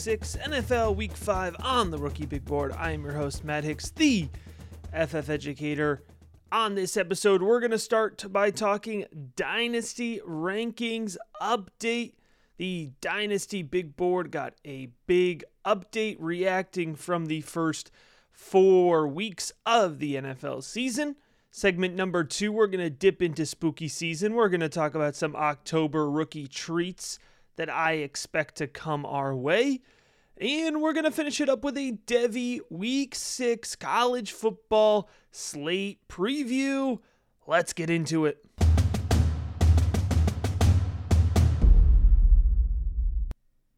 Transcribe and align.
6 0.00 0.38
NFL 0.46 0.96
Week 0.96 1.14
5 1.14 1.56
on 1.62 1.90
the 1.90 1.98
Rookie 1.98 2.24
Big 2.24 2.42
Board. 2.46 2.72
I 2.72 2.92
am 2.92 3.04
your 3.04 3.12
host, 3.12 3.44
Matt 3.44 3.64
Hicks, 3.64 3.90
the 3.90 4.30
FF 4.94 5.28
Educator. 5.28 6.04
On 6.50 6.74
this 6.74 6.96
episode, 6.96 7.42
we're 7.42 7.60
going 7.60 7.70
to 7.70 7.78
start 7.78 8.24
by 8.32 8.50
talking 8.50 9.04
Dynasty 9.36 10.18
Rankings 10.26 11.18
Update. 11.42 12.14
The 12.56 12.92
Dynasty 13.02 13.62
Big 13.62 13.94
Board 13.94 14.30
got 14.30 14.54
a 14.64 14.88
big 15.06 15.44
update 15.66 16.16
reacting 16.18 16.94
from 16.94 17.26
the 17.26 17.42
first 17.42 17.90
four 18.32 19.06
weeks 19.06 19.52
of 19.66 19.98
the 19.98 20.14
NFL 20.14 20.64
season. 20.64 21.16
Segment 21.50 21.94
number 21.94 22.24
two, 22.24 22.52
we're 22.52 22.68
going 22.68 22.80
to 22.80 22.88
dip 22.88 23.20
into 23.20 23.44
spooky 23.44 23.88
season. 23.88 24.32
We're 24.32 24.48
going 24.48 24.60
to 24.62 24.70
talk 24.70 24.94
about 24.94 25.14
some 25.14 25.36
October 25.36 26.10
rookie 26.10 26.48
treats 26.48 27.18
that 27.60 27.68
I 27.68 27.92
expect 27.92 28.54
to 28.54 28.66
come 28.66 29.04
our 29.04 29.36
way. 29.36 29.82
And 30.40 30.80
we're 30.80 30.94
going 30.94 31.04
to 31.04 31.10
finish 31.10 31.42
it 31.42 31.50
up 31.50 31.62
with 31.62 31.76
a 31.76 31.92
Devy 32.06 32.60
Week 32.70 33.14
6 33.14 33.76
college 33.76 34.32
football 34.32 35.10
slate 35.30 35.98
preview. 36.08 37.00
Let's 37.46 37.74
get 37.74 37.90
into 37.90 38.24
it. 38.24 38.42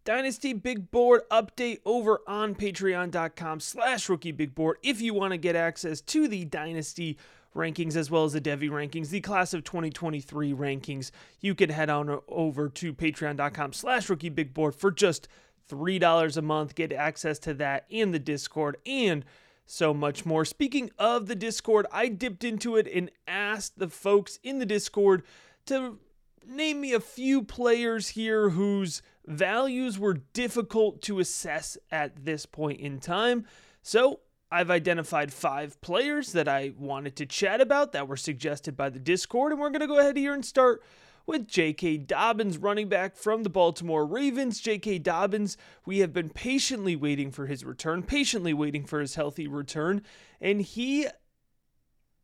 Dynasty 0.05 0.53
Big 0.53 0.93
Board 0.93 1.23
update 1.29 1.79
over 1.85 2.21
on 2.29 2.55
patreon.com 2.55 3.59
slash 3.59 4.09
rookie 4.09 4.31
big 4.31 4.55
board 4.55 4.77
if 4.85 5.01
you 5.01 5.13
want 5.13 5.33
to 5.33 5.39
get 5.39 5.57
access 5.57 6.01
to 6.03 6.29
the 6.29 6.45
Dynasty 6.45 7.19
rankings 7.55 7.97
as 7.97 8.11
well 8.11 8.25
as 8.25 8.33
the 8.33 8.41
Devy 8.41 8.71
rankings, 8.71 9.11
the 9.11 9.21
class 9.21 9.55
of 9.55 9.65
2023 9.65 10.53
rankings. 10.53 11.11
You 11.41 11.55
can 11.55 11.71
head 11.71 11.91
on 11.91 12.21
over 12.29 12.69
to 12.69 12.95
patreon.com 12.95 13.73
slash 13.73 14.09
rookie 14.09 14.29
big 14.29 14.55
board 14.55 14.75
for 14.75 14.91
just 14.91 15.29
$3 15.71 16.37
a 16.37 16.43
month. 16.43 16.75
Get 16.75 16.93
access 16.93 17.39
to 17.41 17.55
that 17.55 17.87
and 17.91 18.13
the 18.13 18.19
Discord 18.19 18.77
and 18.87 19.25
so 19.67 19.95
much 19.95 20.27
more. 20.27 20.45
Speaking 20.45 20.91
of 20.99 21.27
the 21.27 21.35
Discord, 21.35 21.87
I 21.93 22.09
dipped 22.09 22.45
into 22.45 22.77
it 22.77 22.89
and 22.93 23.11
asked 23.27 23.79
the 23.79 23.89
folks 23.89 24.39
in 24.43 24.59
the 24.59 24.67
Discord 24.67 25.23
to 25.67 25.99
name 26.47 26.81
me 26.81 26.93
a 26.93 27.01
few 27.01 27.43
players 27.43 28.09
here 28.09 28.51
whose 28.51 29.03
values 29.27 29.99
were 29.99 30.15
difficult 30.15 31.01
to 31.03 31.21
assess 31.21 31.79
at 31.91 32.25
this 32.25 32.47
point 32.47 32.81
in 32.81 32.99
time. 32.99 33.47
So 33.83 34.21
I've 34.53 34.71
identified 34.71 35.33
five 35.33 35.81
players 35.81 36.33
that 36.33 36.47
I 36.47 36.75
wanted 36.79 37.17
to 37.17 37.27
chat 37.27 37.63
about 37.63 37.93
that 37.93 38.07
were 38.07 38.19
suggested 38.19 38.77
by 38.77 38.91
the 38.91 38.99
Discord, 38.99 39.51
and 39.51 39.61
we're 39.61 39.71
going 39.71 39.81
to 39.81 39.87
go 39.87 39.99
ahead 39.99 40.19
here 40.19 40.35
and 40.35 40.45
start 40.45 40.83
with 41.25 41.49
J.K. 41.49 41.97
Dobbins, 41.99 42.59
running 42.59 42.91
back 42.91 43.17
from 43.17 43.45
the 43.45 43.49
Baltimore 43.49 44.05
Ravens. 44.05 44.61
J.K. 44.61 44.99
Dobbins, 44.99 45.57
we 45.87 46.01
have 46.01 46.13
been 46.13 46.29
patiently 46.29 46.95
waiting 46.95 47.31
for 47.31 47.47
his 47.47 47.65
return, 47.65 48.03
patiently 48.03 48.53
waiting 48.53 48.85
for 48.85 49.01
his 49.01 49.15
healthy 49.15 49.49
return, 49.49 50.03
and 50.39 50.61
he 50.61 51.07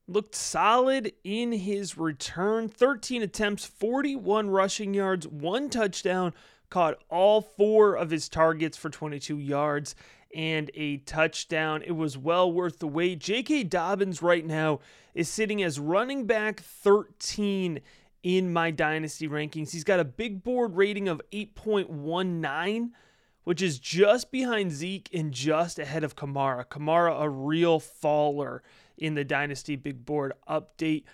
looked 0.06 0.34
solid 0.34 1.12
in 1.25 1.53
his 1.53 1.97
return 1.97 2.69
13 2.69 3.22
attempts, 3.22 3.65
41 3.65 4.50
rushing 4.50 4.93
yards, 4.93 5.27
one 5.27 5.71
touchdown, 5.71 6.34
caught 6.69 6.99
all 7.09 7.41
four 7.41 7.95
of 7.95 8.10
his 8.10 8.28
targets 8.28 8.77
for 8.77 8.91
22 8.91 9.39
yards 9.39 9.95
and 10.34 10.71
a 10.75 10.99
touchdown. 10.99 11.83
It 11.83 11.93
was 11.93 12.19
well 12.19 12.50
worth 12.50 12.78
the 12.78 12.89
wait. 12.89 13.19
J.K. 13.19 13.65
Dobbins 13.65 14.22
right 14.22 14.44
now 14.44 14.81
is 15.15 15.28
sitting 15.28 15.62
as 15.62 15.81
running 15.81 16.27
back 16.27 16.61
13 16.61 17.81
in 18.22 18.53
my 18.53 18.71
dynasty 18.71 19.28
rankings. 19.28 19.71
He's 19.71 19.84
got 19.84 20.00
a 20.00 20.05
big 20.05 20.43
board 20.43 20.77
rating 20.77 21.09
of 21.09 21.22
8.19, 21.33 22.91
which 23.44 23.62
is 23.62 23.78
just 23.78 24.31
behind 24.31 24.72
Zeke 24.72 25.09
and 25.12 25.33
just 25.33 25.78
ahead 25.78 26.05
of 26.05 26.16
Kamara. 26.16 26.66
Kamara, 26.66 27.21
a 27.21 27.28
real 27.28 27.78
faller 27.78 28.62
in 28.97 29.15
the 29.15 29.25
dynasty 29.25 29.77
big 29.77 30.05
board 30.05 30.33
update. 30.49 31.05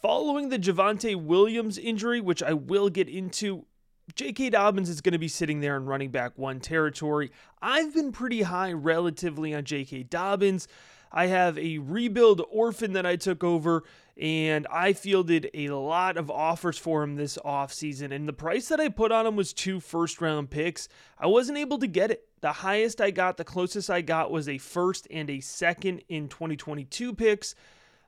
Following 0.00 0.48
the 0.48 0.58
Javonte 0.58 1.16
Williams 1.16 1.76
injury, 1.76 2.20
which 2.20 2.42
I 2.42 2.52
will 2.52 2.88
get 2.88 3.08
into, 3.08 3.66
J.K. 4.14 4.50
Dobbins 4.50 4.88
is 4.88 5.00
going 5.00 5.12
to 5.12 5.18
be 5.18 5.28
sitting 5.28 5.60
there 5.60 5.76
in 5.76 5.86
running 5.86 6.10
back 6.10 6.32
one 6.36 6.60
territory. 6.60 7.30
I've 7.60 7.94
been 7.94 8.12
pretty 8.12 8.42
high 8.42 8.72
relatively 8.72 9.54
on 9.54 9.64
J.K. 9.64 10.04
Dobbins. 10.04 10.66
I 11.10 11.26
have 11.26 11.58
a 11.58 11.78
rebuild 11.78 12.42
orphan 12.50 12.92
that 12.92 13.06
I 13.06 13.16
took 13.16 13.42
over, 13.42 13.84
and 14.16 14.66
I 14.70 14.92
fielded 14.92 15.50
a 15.54 15.68
lot 15.70 16.16
of 16.16 16.30
offers 16.30 16.78
for 16.78 17.02
him 17.02 17.16
this 17.16 17.38
offseason. 17.44 18.12
And 18.12 18.28
the 18.28 18.32
price 18.32 18.68
that 18.68 18.80
I 18.80 18.88
put 18.88 19.12
on 19.12 19.26
him 19.26 19.36
was 19.36 19.52
two 19.52 19.80
first 19.80 20.20
round 20.20 20.50
picks. 20.50 20.88
I 21.18 21.26
wasn't 21.26 21.58
able 21.58 21.78
to 21.78 21.86
get 21.86 22.10
it. 22.10 22.28
The 22.40 22.52
highest 22.52 23.00
I 23.00 23.10
got, 23.10 23.36
the 23.36 23.44
closest 23.44 23.90
I 23.90 24.00
got 24.02 24.30
was 24.30 24.48
a 24.48 24.58
first 24.58 25.06
and 25.10 25.30
a 25.30 25.40
second 25.40 26.02
in 26.08 26.28
2022 26.28 27.14
picks. 27.14 27.54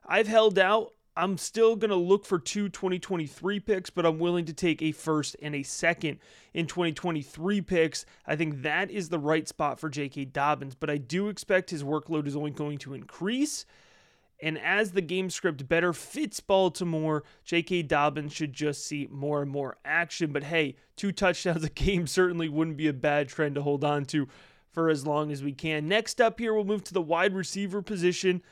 I've 0.07 0.29
held 0.29 0.59
out. 0.59 0.93
I'm 1.21 1.37
still 1.37 1.77
going 1.77 1.91
to 1.91 1.97
look 1.97 2.25
for 2.25 2.39
two 2.39 2.71
2023 2.71 3.61
picks, 3.61 3.91
but 3.91 4.07
I'm 4.07 4.19
willing 4.19 4.47
to 4.47 4.55
take 4.55 4.81
a 4.81 4.93
first 4.93 5.37
and 5.43 5.55
a 5.55 5.63
second 5.63 6.19
in 6.55 6.67
2023 6.67 7.61
picks. 7.61 8.07
I 8.27 8.37
think 8.37 8.63
that 8.63 8.91
is 8.91 9.11
the 9.11 9.19
right 9.19 9.47
spot 9.47 9.79
for 9.79 9.91
J.K. 9.91 10.25
Dobbins, 10.25 10.75
but 10.75 10.89
I 10.89 10.97
do 10.97 11.29
expect 11.29 11.69
his 11.69 11.85
workload 11.85 12.27
is 12.27 12.37
only 12.37 12.53
going 12.53 12.79
to 12.79 12.95
increase. 12.95 13.67
And 14.43 14.59
as 14.59 14.93
the 14.93 15.03
game 15.03 15.29
script 15.29 15.69
better 15.69 15.93
fits 15.93 16.41
Baltimore, 16.41 17.23
J.K. 17.45 17.83
Dobbins 17.83 18.33
should 18.33 18.55
just 18.55 18.87
see 18.87 19.07
more 19.11 19.43
and 19.43 19.51
more 19.51 19.77
action. 19.85 20.33
But 20.33 20.45
hey, 20.45 20.77
two 20.97 21.13
touchdowns 21.13 21.65
a 21.65 21.69
game 21.69 22.07
certainly 22.07 22.49
wouldn't 22.49 22.79
be 22.79 22.89
a 22.89 22.95
bad 22.95 23.29
trend 23.29 23.57
to 23.57 23.63
hold 23.63 23.85
on 23.85 24.07
to 24.07 24.27
for 24.73 24.89
as 24.89 25.07
long 25.07 25.31
as 25.31 25.43
we 25.43 25.53
can. 25.53 25.87
Next 25.87 26.19
up 26.19 26.39
here, 26.39 26.55
we'll 26.55 26.65
move 26.65 26.85
to 26.85 26.95
the 26.95 27.03
wide 27.03 27.35
receiver 27.35 27.83
position. 27.83 28.43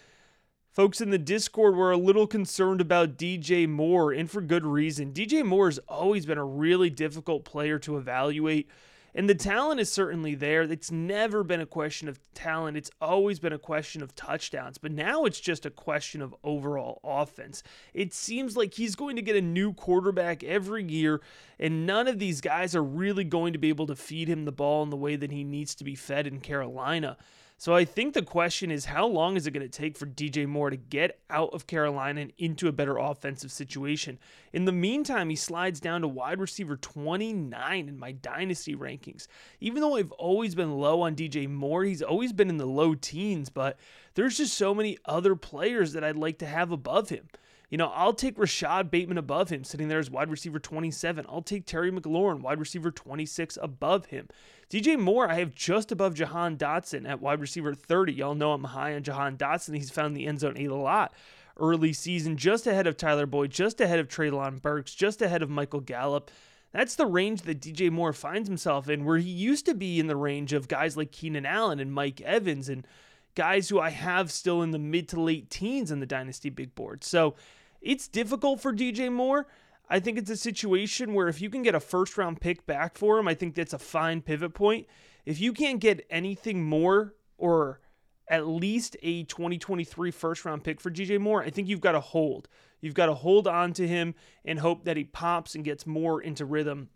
Folks 0.79 1.01
in 1.01 1.11
the 1.11 1.19
Discord 1.19 1.75
were 1.75 1.91
a 1.91 1.97
little 1.97 2.29
concerned 2.29 2.81
about 2.81 3.19
DJ 3.19 3.69
Moore, 3.69 4.13
and 4.13 4.31
for 4.31 4.41
good 4.41 4.65
reason. 4.65 5.13
DJ 5.13 5.45
Moore 5.45 5.67
has 5.67 5.81
always 5.89 6.25
been 6.25 6.39
a 6.39 6.45
really 6.45 6.89
difficult 6.89 7.45
player 7.45 7.81
to 7.81 7.97
evaluate, 7.97 8.69
and 9.13 9.29
the 9.29 9.35
talent 9.35 9.81
is 9.81 9.91
certainly 9.91 10.37
there. 10.37 10.63
It's 10.63 10.93
never 10.93 11.43
been 11.43 11.61
a 11.61 11.67
question 11.67 12.07
of 12.07 12.21
talent, 12.33 12.77
it's 12.77 12.93
always 13.01 13.41
been 13.41 13.53
a 13.53 13.59
question 13.59 14.05
of 14.05 14.15
touchdowns, 14.15 14.79
but 14.79 14.93
now 14.93 15.25
it's 15.25 15.41
just 15.41 15.67
a 15.67 15.71
question 15.71 16.23
of 16.23 16.33
overall 16.45 17.01
offense. 17.03 17.65
It 17.93 18.15
seems 18.15 18.57
like 18.57 18.75
he's 18.75 18.95
going 18.95 19.17
to 19.17 19.23
get 19.23 19.35
a 19.35 19.43
new 19.43 19.73
quarterback 19.73 20.45
every 20.45 20.85
year, 20.85 21.21
and 21.59 21.87
none 21.87 22.07
of 22.07 22.21
these 22.21 22.41
guys 22.41 22.77
are 22.77 22.85
really 22.85 23.25
going 23.25 23.53
to 23.53 23.59
be 23.59 23.69
able 23.69 23.89
to 23.89 23.97
feed 23.97 24.29
him 24.29 24.45
the 24.45 24.53
ball 24.53 24.85
in 24.85 24.91
the 24.91 24.97
way 24.97 25.17
that 25.17 25.33
he 25.33 25.43
needs 25.43 25.75
to 25.75 25.83
be 25.83 25.97
fed 25.97 26.29
in 26.29 26.39
Carolina. 26.39 27.17
So 27.61 27.75
I 27.75 27.85
think 27.85 28.15
the 28.15 28.23
question 28.23 28.71
is 28.71 28.85
how 28.85 29.09
long 29.09 29.37
is 29.37 29.49
it 29.49 29.51
going 29.51 29.69
to 29.69 29.69
take 29.69 29.99
for 29.99 30.07
DJ 30.07 30.47
Moore 30.47 30.71
to 30.71 30.77
get 30.77 31.19
out 31.29 31.53
of 31.53 31.67
Carolina 31.67 32.21
and 32.21 32.33
into 32.39 32.69
a 32.69 32.73
better 32.73 32.99
offensive 32.99 33.51
situation? 33.51 34.21
In 34.53 34.65
the 34.65 34.71
meantime, 34.71 35.29
he 35.29 35.35
slides 35.35 35.81
down 35.81 36.03
to 36.03 36.09
wide 36.09 36.39
receiver 36.39 36.77
29 36.77 37.89
in 37.89 37.99
my 37.99 38.13
dynasty 38.13 38.77
rankings. 38.77 39.27
Even 39.59 39.83
though 39.83 39.97
I've 39.97 40.13
always 40.13 40.55
been 40.55 40.79
low 40.79 41.03
on 41.03 41.17
DJ 41.17 41.49
Moore, 41.49 41.83
he's 41.83 42.01
always 42.01 42.33
been 42.33 42.49
in 42.49 42.59
the 42.59 42.65
low 42.65 42.95
teens, 42.95 43.49
but 43.49 43.77
there's 44.15 44.37
just 44.37 44.57
so 44.57 44.73
many 44.73 44.97
other 45.05 45.35
players 45.35 45.95
that 45.95 46.05
I'd 46.05 46.15
like 46.15 46.39
to 46.39 46.47
have 46.47 46.71
above 46.71 47.09
him. 47.09 47.29
You 47.71 47.77
know, 47.77 47.93
I'll 47.95 48.15
take 48.15 48.39
Rashod 48.39 48.91
Bateman 48.91 49.19
above 49.19 49.51
him, 49.51 49.63
sitting 49.63 49.89
there 49.89 49.99
as 49.99 50.11
wide 50.11 50.31
receiver 50.31 50.59
27. 50.59 51.27
I'll 51.29 51.43
take 51.43 51.67
Terry 51.67 51.93
McLaurin, 51.93 52.41
wide 52.41 52.59
receiver 52.59 52.91
26, 52.91 53.59
above 53.61 54.07
him. 54.07 54.29
DJ 54.71 54.99
Moore, 54.99 55.29
I 55.29 55.35
have 55.35 55.55
just 55.55 55.93
above 55.93 56.15
Jahan 56.15 56.57
Dotson 56.57 57.07
at 57.07 57.21
wide 57.21 57.41
receiver 57.41 57.75
30. 57.75 58.15
Y'all 58.15 58.35
know 58.35 58.53
I'm 58.53 58.65
high 58.65 58.95
on 58.95 59.03
Jahan 59.03 59.37
Dotson. 59.37 59.75
He's 59.75 59.91
found 59.91 60.17
the 60.17 60.27
end 60.27 60.41
zone 60.41 60.57
a 60.57 60.69
lot 60.69 61.13
early 61.59 61.93
season, 61.93 62.37
just 62.37 62.67
ahead 62.67 62.87
of 62.87 62.97
Tyler 62.97 63.27
Boyd, 63.27 63.51
just 63.51 63.81
ahead 63.81 63.99
of 63.99 64.09
Treylon 64.09 64.63
Burks, 64.63 64.95
just 64.95 65.21
ahead 65.21 65.43
of 65.43 65.51
Michael 65.51 65.81
Gallup. 65.81 66.31
That's 66.73 66.95
the 66.97 67.07
range 67.07 67.43
that 67.43 67.61
DJ 67.61 67.91
Moore 67.91 68.13
finds 68.13 68.49
himself 68.49 68.89
in, 68.89 69.05
where 69.05 69.19
he 69.19 69.31
used 69.31 69.67
to 69.67 69.75
be 69.75 69.99
in 69.99 70.07
the 70.07 70.17
range 70.17 70.53
of 70.53 70.69
guys 70.69 70.97
like 70.97 71.13
Keenan 71.13 71.47
Allen 71.47 71.81
and 71.81 71.93
Mike 71.93 72.21
Evans 72.21 72.69
and 72.69 72.87
guys 73.35 73.69
who 73.69 73.81
I 73.81 73.91
have 73.91 74.31
still 74.31 74.63
in 74.63 74.71
the 74.71 74.79
mid 74.79 75.09
to 75.11 75.21
late 75.21 75.51
teens 75.51 75.91
in 75.91 76.01
the 76.01 76.07
Dynasty 76.07 76.51
Big 76.51 76.75
Board. 76.75 77.05
So 77.05 77.35
it's 77.81 78.09
difficult 78.09 78.61
for 78.61 78.73
DJ 78.73 79.13
Moore. 79.13 79.47
I 79.91 80.01
think 80.01 80.19
it's 80.19 80.31
a 80.31 80.37
situation 80.37 81.15
where 81.15 81.29
if 81.29 81.41
you 81.41 81.49
can 81.49 81.63
get 81.63 81.75
a 81.75 81.81
first 81.81 82.19
round 82.19 82.41
pick 82.41 82.67
back 82.67 82.97
for 82.97 83.19
him, 83.19 83.29
I 83.29 83.35
think 83.35 83.55
that's 83.55 83.73
a 83.73 83.79
fine 83.79 84.21
pivot 84.21 84.55
point. 84.55 84.87
If 85.25 85.41
you 85.41 85.53
can't 85.53 85.81
get 85.81 86.07
anything 86.11 86.65
more 86.65 87.15
or 87.39 87.81
at 88.29 88.47
least 88.47 88.97
a 89.03 89.25
2023 89.25 90.11
first 90.11 90.45
round 90.45 90.65
pick 90.65 90.81
for 90.81 90.91
DJ 90.91 91.19
Moore, 91.19 91.43
I 91.43 91.51
think 91.51 91.69
you've 91.69 91.81
got 91.81 91.93
to 91.93 92.01
hold. 92.01 92.49
You've 92.81 92.95
got 92.95 93.07
to 93.07 93.15
hold 93.15 93.49
on 93.49 93.73
to 93.75 93.89
him 93.89 94.15
and 94.45 94.59
hope 94.59 94.85
that 94.85 94.97
he 94.97 95.05
pops 95.05 95.55
and 95.55 95.65
gets 95.65 95.87
more 95.87 96.21
into 96.21 96.45
rhythm. 96.45 96.91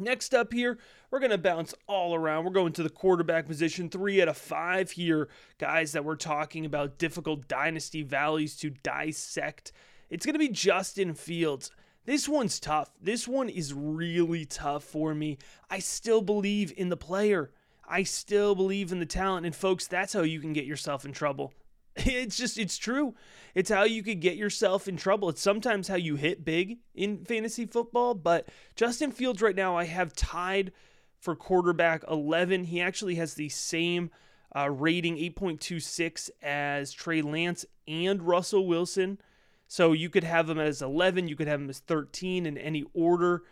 Next 0.00 0.32
up 0.32 0.52
here, 0.52 0.78
we're 1.10 1.18
going 1.18 1.32
to 1.32 1.38
bounce 1.38 1.74
all 1.88 2.14
around. 2.14 2.44
We're 2.44 2.52
going 2.52 2.72
to 2.74 2.84
the 2.84 2.90
quarterback 2.90 3.48
position, 3.48 3.88
three 3.88 4.22
out 4.22 4.28
of 4.28 4.36
five 4.36 4.92
here, 4.92 5.28
guys, 5.58 5.90
that 5.92 6.04
we're 6.04 6.14
talking 6.14 6.64
about 6.64 6.98
difficult 6.98 7.48
dynasty 7.48 8.02
values 8.02 8.56
to 8.58 8.70
dissect. 8.70 9.72
It's 10.10 10.24
going 10.24 10.34
to 10.34 10.38
be 10.38 10.48
Justin 10.48 11.14
Fields. 11.14 11.70
This 12.04 12.28
one's 12.28 12.58
tough. 12.58 12.90
This 13.00 13.28
one 13.28 13.48
is 13.48 13.74
really 13.74 14.46
tough 14.46 14.84
for 14.84 15.14
me. 15.14 15.38
I 15.68 15.78
still 15.78 16.22
believe 16.22 16.72
in 16.76 16.88
the 16.88 16.96
player. 16.96 17.50
I 17.86 18.02
still 18.02 18.54
believe 18.54 18.92
in 18.92 18.98
the 18.98 19.06
talent. 19.06 19.44
And 19.44 19.54
folks, 19.54 19.86
that's 19.86 20.14
how 20.14 20.22
you 20.22 20.40
can 20.40 20.52
get 20.52 20.64
yourself 20.64 21.04
in 21.04 21.12
trouble. 21.12 21.52
It's 22.00 22.36
just, 22.36 22.58
it's 22.58 22.78
true. 22.78 23.14
It's 23.56 23.70
how 23.70 23.82
you 23.82 24.04
could 24.04 24.20
get 24.20 24.36
yourself 24.36 24.86
in 24.86 24.96
trouble. 24.96 25.28
It's 25.30 25.42
sometimes 25.42 25.88
how 25.88 25.96
you 25.96 26.14
hit 26.14 26.44
big 26.44 26.78
in 26.94 27.24
fantasy 27.24 27.66
football. 27.66 28.14
But 28.14 28.48
Justin 28.76 29.10
Fields, 29.10 29.42
right 29.42 29.56
now, 29.56 29.76
I 29.76 29.84
have 29.84 30.12
tied 30.12 30.70
for 31.18 31.34
quarterback 31.34 32.04
11. 32.08 32.64
He 32.64 32.80
actually 32.80 33.16
has 33.16 33.34
the 33.34 33.48
same 33.48 34.10
uh, 34.54 34.70
rating, 34.70 35.16
8.26, 35.16 36.30
as 36.40 36.92
Trey 36.92 37.20
Lance 37.20 37.66
and 37.88 38.22
Russell 38.22 38.66
Wilson. 38.66 39.18
So 39.68 39.92
you 39.92 40.08
could 40.08 40.24
have 40.24 40.48
him 40.48 40.58
as 40.58 40.80
11, 40.80 41.28
you 41.28 41.36
could 41.36 41.46
have 41.46 41.60
him 41.60 41.68
as 41.68 41.80
13 41.80 42.46
in 42.46 42.56
any 42.56 42.84
order. 42.94 43.42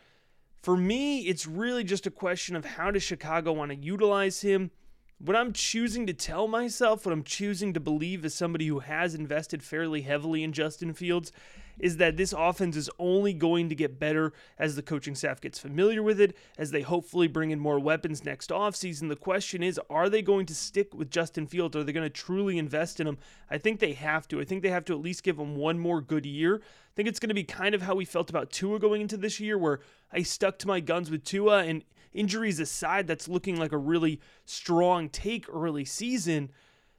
For 0.63 0.75
me, 0.75 1.21
it's 1.21 1.47
really 1.47 1.85
just 1.85 2.07
a 2.07 2.11
question 2.11 2.57
of 2.57 2.65
how 2.65 2.91
does 2.91 3.03
Chicago 3.03 3.53
want 3.53 3.71
to 3.71 3.77
utilize 3.77 4.41
him. 4.41 4.71
What 5.19 5.37
I'm 5.37 5.53
choosing 5.53 6.07
to 6.07 6.15
tell 6.15 6.49
myself, 6.49 7.05
what 7.05 7.13
I'm 7.13 7.23
choosing 7.23 7.75
to 7.75 7.81
believe 7.81 8.25
as 8.25 8.35
somebody 8.35 8.67
who 8.67 8.81
has 8.81 9.15
invested 9.15 9.63
fairly 9.63 10.01
heavily 10.03 10.43
in 10.43 10.53
Justin 10.53 10.95
Fields, 10.95 11.33
is 11.79 11.97
that 11.99 12.17
this 12.17 12.33
offense 12.37 12.77
is 12.77 12.91
only 12.99 13.33
going 13.33 13.69
to 13.69 13.75
get 13.75 13.99
better 13.99 14.33
as 14.59 14.77
the 14.77 14.83
coaching 14.83 15.15
staff 15.15 15.41
gets 15.41 15.59
familiar 15.59 16.03
with 16.03 16.21
it, 16.21 16.37
as 16.59 16.71
they 16.71 16.83
hopefully 16.83 17.29
bring 17.29 17.51
in 17.51 17.59
more 17.59 17.79
weapons 17.79 18.25
next 18.25 18.51
offseason. 18.51 19.09
The 19.09 19.17
question 19.17 19.63
is, 19.63 19.81
are 19.91 20.09
they 20.09 20.23
going 20.23 20.47
to 20.47 20.55
stick 20.55 20.95
with 20.95 21.11
Justin 21.11 21.47
Fields? 21.47 21.77
Are 21.77 21.85
they 21.85 21.93
going 21.93 22.05
to 22.05 22.11
truly 22.11 22.59
invest 22.59 23.01
in 23.01 23.07
him? 23.07 23.19
I 23.51 23.59
think 23.59 23.81
they 23.81 23.93
have 23.93 24.29
to. 24.29 24.41
I 24.41 24.45
think 24.45 24.63
they 24.63 24.71
have 24.71 24.85
to 24.87 24.93
at 24.93 25.01
least 25.01 25.23
give 25.23 25.39
him 25.39 25.57
one 25.57 25.79
more 25.79 26.01
good 26.01 26.27
year. 26.27 26.57
I 26.57 26.95
think 26.95 27.09
it's 27.09 27.21
going 27.21 27.29
to 27.29 27.35
be 27.35 27.45
kind 27.45 27.75
of 27.75 27.83
how 27.83 27.95
we 27.95 28.05
felt 28.05 28.31
about 28.31 28.51
Tua 28.51 28.79
going 28.79 29.03
into 29.03 29.17
this 29.17 29.39
year, 29.41 29.59
where 29.59 29.81
I 30.13 30.23
stuck 30.23 30.59
to 30.61 30.69
my 30.69 30.81
guns 30.81 31.11
with 31.11 31.25
Tua, 31.25 31.65
and 31.65 31.85
injuries 32.15 32.59
aside, 32.59 33.07
that's 33.07 33.29
looking 33.29 33.57
like 33.57 33.73
a 33.73 33.79
really 33.79 34.21
strong 34.45 35.09
take 35.09 35.47
early 35.53 35.85
season. 35.85 36.51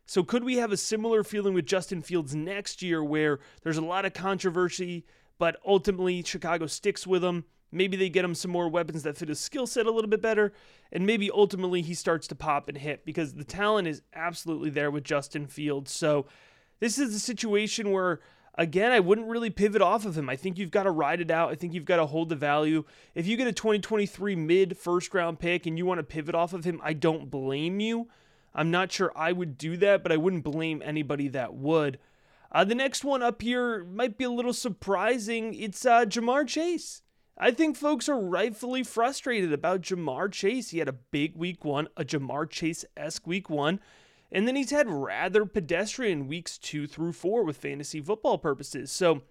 So, 0.09 0.24
could 0.24 0.45
we 0.45 0.56
have 0.56 0.71
a 0.71 0.77
similar 0.77 1.21
feeling 1.21 1.54
with 1.54 1.65
Justin 1.65 2.01
Fields 2.01 2.33
next 2.33 2.81
year 2.81 3.04
where 3.04 3.39
there's 3.62 3.75
a 3.75 3.81
lot 3.81 4.06
of 4.06 4.13
controversy, 4.13 5.06
but 5.38 5.57
ultimately 5.65 6.24
Chicago 6.24 6.65
sticks 6.65 7.06
with 7.06 7.25
him? 7.25 7.44
Maybe 7.74 7.98
they 7.98 8.07
get 8.07 8.24
him 8.24 8.33
some 8.33 8.50
more 8.50 8.69
weapons 8.69 9.04
that 9.04 9.18
fit 9.18 9.27
his 9.27 9.42
skill 9.42 9.68
set 9.68 9.86
a 9.86 9.92
little 9.92 10.09
bit 10.09 10.21
better, 10.21 10.54
and 10.94 11.06
maybe 11.06 11.30
ultimately 11.30 11.81
he 11.81 11.94
starts 11.94 12.25
to 12.27 12.36
pop 12.36 12.69
and 12.69 12.77
hit 12.77 13.06
because 13.06 13.33
the 13.33 13.44
talent 13.44 13.89
is 13.89 14.01
absolutely 14.13 14.69
there 14.69 14.89
with 14.89 15.04
Justin 15.04 15.45
Fields. 15.45 15.92
So, 15.92 16.25
this 16.80 16.98
is 16.98 17.13
a 17.13 17.19
situation 17.19 17.92
where 17.92 18.21
again, 18.57 18.94
I 18.94 19.01
wouldn't 19.01 19.27
really 19.27 19.50
pivot 19.50 19.81
off 19.81 20.06
of 20.06 20.18
him. 20.18 20.30
I 20.30 20.38
think 20.38 20.57
you've 20.57 20.71
got 20.71 20.83
to 20.83 20.92
ride 20.92 21.19
it 21.19 21.30
out. 21.30 21.51
I 21.51 21.56
think 21.56 21.74
you've 21.74 21.83
got 21.83 21.98
to 21.98 22.06
hold 22.06 22.30
the 22.30 22.36
value. 22.36 22.86
If 23.13 23.27
you 23.27 23.36
get 23.36 23.48
a 23.48 23.51
2023 23.51 24.38
mid 24.38 24.77
first 24.77 25.13
round 25.13 25.39
pick 25.39 25.65
and 25.65 25.77
you 25.77 25.86
want 25.86 26.00
to 26.00 26.03
pivot 26.03 26.33
off 26.33 26.53
of 26.53 26.63
him, 26.63 26.80
I 26.81 26.94
don't 26.94 27.30
blame 27.30 27.81
you. 27.81 28.07
I'm 28.56 28.72
not 28.72 28.92
sure 28.92 29.12
I 29.16 29.32
would 29.32 29.58
do 29.58 29.78
that, 29.78 30.04
but 30.04 30.12
I 30.12 30.18
wouldn't 30.18 30.44
blame 30.44 30.82
anybody 30.84 31.28
that 31.30 31.54
would. 31.54 32.00
Uh, 32.52 32.64
the 32.64 32.76
next 32.76 33.04
one 33.04 33.22
up 33.22 33.42
here 33.42 33.84
might 33.84 34.18
be 34.18 34.24
a 34.24 34.30
little 34.30 34.54
surprising. 34.54 35.54
It's 35.54 35.86
uh, 35.86 36.06
Ja'Marr 36.06 36.48
Chase. 36.48 37.02
I 37.38 37.52
think 37.52 37.78
folks 37.78 38.10
are 38.10 38.20
rightfully 38.20 38.84
frustrated 38.84 39.54
about 39.54 39.82
Ja'Marr 39.82 40.32
Chase. 40.32 40.70
He 40.70 40.80
had 40.80 40.88
a 40.88 40.94
big 40.94 41.36
week 41.36 41.64
one, 41.64 41.88
a 41.96 42.04
Ja'Marr 42.04 42.50
Chase 42.50 42.84
esque 42.96 43.28
week 43.28 43.50
one, 43.50 43.80
and 44.32 44.48
then 44.48 44.56
he's 44.56 44.72
had 44.72 44.90
rather 44.90 45.46
pedestrian 45.46 46.28
weeks 46.28 46.58
two 46.58 46.88
through 46.88 47.14
four 47.14 47.44
with 47.44 47.58
fantasy 47.58 48.02
football 48.02 48.38
purposes. 48.38 48.92
So 48.92 49.22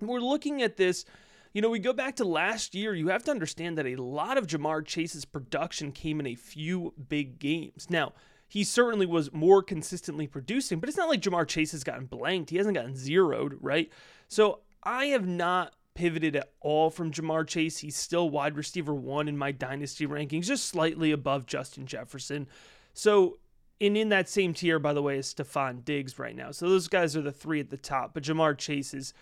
we're 0.00 0.20
looking 0.20 0.60
at 0.60 0.76
this. 0.76 1.06
You 1.52 1.62
know, 1.62 1.70
we 1.70 1.78
go 1.78 1.92
back 1.92 2.16
to 2.16 2.24
last 2.24 2.74
year, 2.74 2.94
you 2.94 3.08
have 3.08 3.24
to 3.24 3.30
understand 3.30 3.78
that 3.78 3.86
a 3.86 3.96
lot 3.96 4.36
of 4.38 4.46
Ja'Marr 4.46 4.84
Chase's 4.84 5.24
production 5.24 5.92
came 5.92 6.20
in 6.20 6.26
a 6.26 6.34
few 6.34 6.92
big 7.08 7.38
games. 7.38 7.88
Now, 7.88 8.12
he 8.50 8.64
certainly 8.64 9.06
was 9.06 9.32
more 9.32 9.62
consistently 9.62 10.26
producing, 10.26 10.80
but 10.80 10.88
it's 10.88 10.98
not 10.98 11.08
like 11.08 11.20
Ja'Marr 11.20 11.46
Chase 11.46 11.70
has 11.70 11.84
gotten 11.84 12.06
blanked. 12.06 12.50
He 12.50 12.56
hasn't 12.56 12.74
gotten 12.74 12.96
zeroed, 12.96 13.56
right? 13.60 13.88
So 14.26 14.58
I 14.82 15.06
have 15.06 15.24
not 15.24 15.76
pivoted 15.94 16.34
at 16.34 16.50
all 16.60 16.90
from 16.90 17.12
Ja'Marr 17.12 17.46
Chase. 17.46 17.78
He's 17.78 17.94
still 17.94 18.28
wide 18.28 18.56
receiver 18.56 18.92
one 18.92 19.28
in 19.28 19.38
my 19.38 19.52
dynasty 19.52 20.04
rankings, 20.04 20.46
just 20.46 20.66
slightly 20.66 21.12
above 21.12 21.46
Justin 21.46 21.86
Jefferson. 21.86 22.48
So, 22.92 23.38
and 23.80 23.96
in 23.96 24.08
that 24.08 24.28
same 24.28 24.52
tier, 24.52 24.80
by 24.80 24.94
the 24.94 25.02
way, 25.02 25.18
is 25.18 25.32
Stefon 25.32 25.84
Diggs 25.84 26.18
right 26.18 26.34
now. 26.34 26.50
So 26.50 26.68
those 26.68 26.88
guys 26.88 27.16
are 27.16 27.22
the 27.22 27.30
three 27.30 27.60
at 27.60 27.70
the 27.70 27.76
top, 27.76 28.14
but 28.14 28.24
Ja'Marr 28.24 28.58
Chase 28.58 28.92
is 28.94 29.14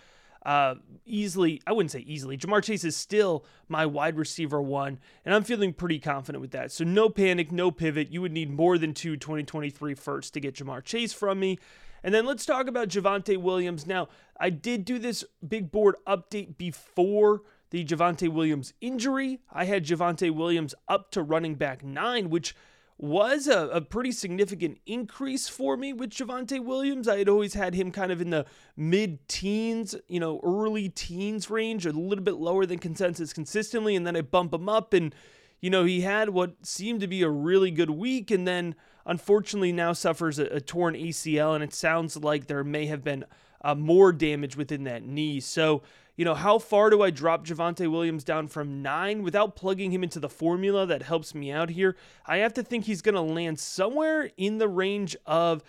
uh, 0.45 0.77
easily, 1.05 1.61
I 1.67 1.73
wouldn't 1.73 1.91
say 1.91 2.01
easily. 2.01 2.37
Ja'Marr 2.37 2.63
Chase 2.63 2.85
is 2.85 2.97
still 2.97 3.45
my 3.69 3.87
wide 3.87 4.17
receiver 4.17 4.63
one, 4.63 4.99
and 5.25 5.35
I'm 5.35 5.45
feeling 5.45 5.73
pretty 5.73 5.99
confident 5.99 6.41
with 6.41 6.53
that. 6.53 6.73
So 6.73 6.85
no 6.85 7.09
panic, 7.09 7.53
no 7.53 7.71
pivot. 7.71 8.11
You 8.11 8.23
would 8.23 8.33
need 8.33 8.51
more 8.51 8.79
than 8.79 8.95
two 8.95 9.17
2023 9.17 9.95
firsts 9.95 10.31
to 10.33 10.41
get 10.41 10.55
Ja'Marr 10.55 10.85
Chase 10.85 11.13
from 11.13 11.41
me. 11.41 11.59
And 12.03 12.15
then 12.15 12.27
let's 12.27 12.47
talk 12.47 12.69
about 12.69 12.89
Javonte 12.89 13.37
Williams. 13.37 13.87
Now, 13.87 14.09
I 14.39 14.51
did 14.51 14.85
do 14.85 14.99
this 14.99 15.25
big 15.47 15.71
board 15.71 15.97
update 16.07 16.57
before 16.57 17.43
the 17.71 17.85
Javonte 17.85 18.29
Williams 18.29 18.73
injury. 18.81 19.41
I 19.53 19.65
had 19.65 19.85
Javonte 19.85 20.31
Williams 20.31 20.75
up 20.89 21.11
to 21.13 21.23
running 21.23 21.57
back 21.57 21.85
nine, 21.85 22.31
which 22.31 22.55
was 22.99 23.47
a, 23.47 23.69
a 23.69 23.81
pretty 23.81 24.11
significant 24.11 24.79
increase 24.85 25.49
for 25.49 25.77
me 25.77 25.93
with 25.93 26.11
Javonte 26.11 26.63
Williams. 26.63 27.07
I 27.07 27.19
had 27.19 27.29
always 27.29 27.55
had 27.55 27.75
him 27.75 27.93
kind 27.93 28.11
of 28.11 28.21
in 28.21 28.31
the 28.31 28.45
mid 28.77 29.27
teens, 29.29 29.95
you 30.09 30.19
know, 30.19 30.41
early 30.43 30.89
teens 30.89 31.49
range, 31.49 31.87
a 31.87 31.93
little 31.93 32.25
bit 32.25 32.35
lower 32.35 32.67
than 32.67 32.81
consensus 32.81 33.33
consistently. 33.33 33.95
And 33.95 34.05
then 34.05 34.17
I 34.17 34.23
bump 34.23 34.53
him 34.53 34.69
up 34.69 34.93
and, 34.93 35.15
you 35.61 35.71
know, 35.71 35.85
he 35.85 36.01
had 36.01 36.31
what 36.31 36.67
seemed 36.67 37.01
to 37.01 37.07
be 37.07 37.23
a 37.23 37.31
really 37.31 37.71
good 37.71 37.91
week 37.91 38.33
and 38.33 38.49
then 38.49 38.75
unfortunately 39.07 39.73
now 39.73 39.93
suffers 39.93 40.41
a, 40.41 40.47
a 40.47 40.61
torn 40.61 40.95
ACL. 40.95 41.55
And 41.55 41.63
it 41.63 41.73
sounds 41.73 42.17
like 42.17 42.47
there 42.47 42.65
may 42.65 42.87
have 42.87 43.05
been 43.05 43.25
uh, 43.63 43.77
more 43.77 44.13
damage 44.13 44.57
within 44.57 44.85
that 44.85 45.05
knee. 45.05 45.39
So, 45.39 45.83
you 46.19 46.25
know, 46.25 46.35
how 46.35 46.59
far 46.59 46.91
do 46.91 47.01
I 47.01 47.11
drop 47.11 47.47
Javonte 47.47 47.89
Williams 47.89 48.25
down 48.25 48.49
from 48.49 48.83
nine 48.83 49.23
without 49.23 49.55
plugging 49.55 49.93
him 49.93 50.03
into 50.03 50.19
the 50.19 50.29
formula 50.29 50.85
that 50.85 51.03
helps 51.03 51.33
me 51.33 51.53
out 51.53 51.71
here? 51.71 51.95
I 52.27 52.39
have 52.39 52.53
to 52.55 52.65
think 52.65 52.85
he's 52.87 53.03
going 53.03 53.15
to 53.15 53.21
land 53.21 53.61
somewhere 53.61 54.29
in 54.37 54.59
the 54.59 54.67
range 54.67 55.17
of 55.27 55.63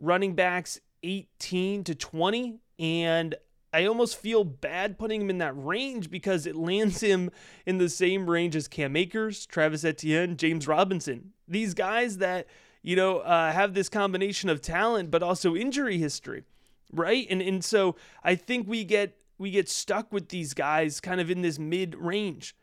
running 0.00 0.34
backs 0.34 0.80
18 1.02 1.84
to 1.84 1.94
20. 1.94 2.60
And 2.78 3.34
I 3.74 3.84
almost 3.84 4.16
feel 4.16 4.42
bad 4.42 4.98
putting 4.98 5.20
him 5.20 5.28
in 5.28 5.36
that 5.38 5.52
range 5.54 6.10
because 6.10 6.46
it 6.46 6.56
lands 6.56 7.02
him 7.02 7.30
in 7.66 7.76
the 7.76 7.90
same 7.90 8.28
range 8.30 8.56
as 8.56 8.66
Cam 8.66 8.96
Akers, 8.96 9.44
Travis 9.44 9.84
Etienne, 9.84 10.38
James 10.38 10.66
Robinson. 10.66 11.34
These 11.46 11.74
guys 11.74 12.16
that, 12.18 12.46
you 12.80 12.96
know, 12.96 13.18
uh, 13.18 13.52
have 13.52 13.74
this 13.74 13.90
combination 13.90 14.48
of 14.48 14.62
talent 14.62 15.10
but 15.10 15.22
also 15.22 15.54
injury 15.54 15.98
history, 15.98 16.44
right? 16.90 17.26
And 17.28 17.42
and 17.42 17.62
so 17.62 17.96
I 18.22 18.34
think 18.34 18.66
we 18.66 18.84
get 18.84 19.18
we 19.38 19.50
get 19.50 19.68
stuck 19.68 20.12
with 20.12 20.28
these 20.28 20.54
guys 20.54 21.00
kind 21.00 21.20
of 21.20 21.30
in 21.30 21.42
this 21.42 21.58
mid 21.58 21.94
range. 21.96 22.54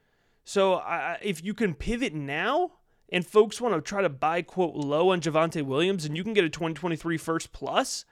So 0.43 0.75
uh, 0.75 1.17
if 1.21 1.43
you 1.43 1.53
can 1.53 1.75
pivot 1.75 2.13
now 2.13 2.71
and 3.09 3.25
folks 3.25 3.61
want 3.61 3.75
to 3.75 3.81
try 3.81 4.01
to 4.01 4.09
buy 4.09 4.41
quote 4.41 4.75
low 4.75 5.09
on 5.09 5.21
Javonte 5.21 5.63
Williams 5.63 6.05
and 6.05 6.15
you 6.15 6.23
can 6.23 6.33
get 6.33 6.43
a 6.43 6.49
2023 6.49 7.17
first 7.17 7.51
plus, 7.51 8.05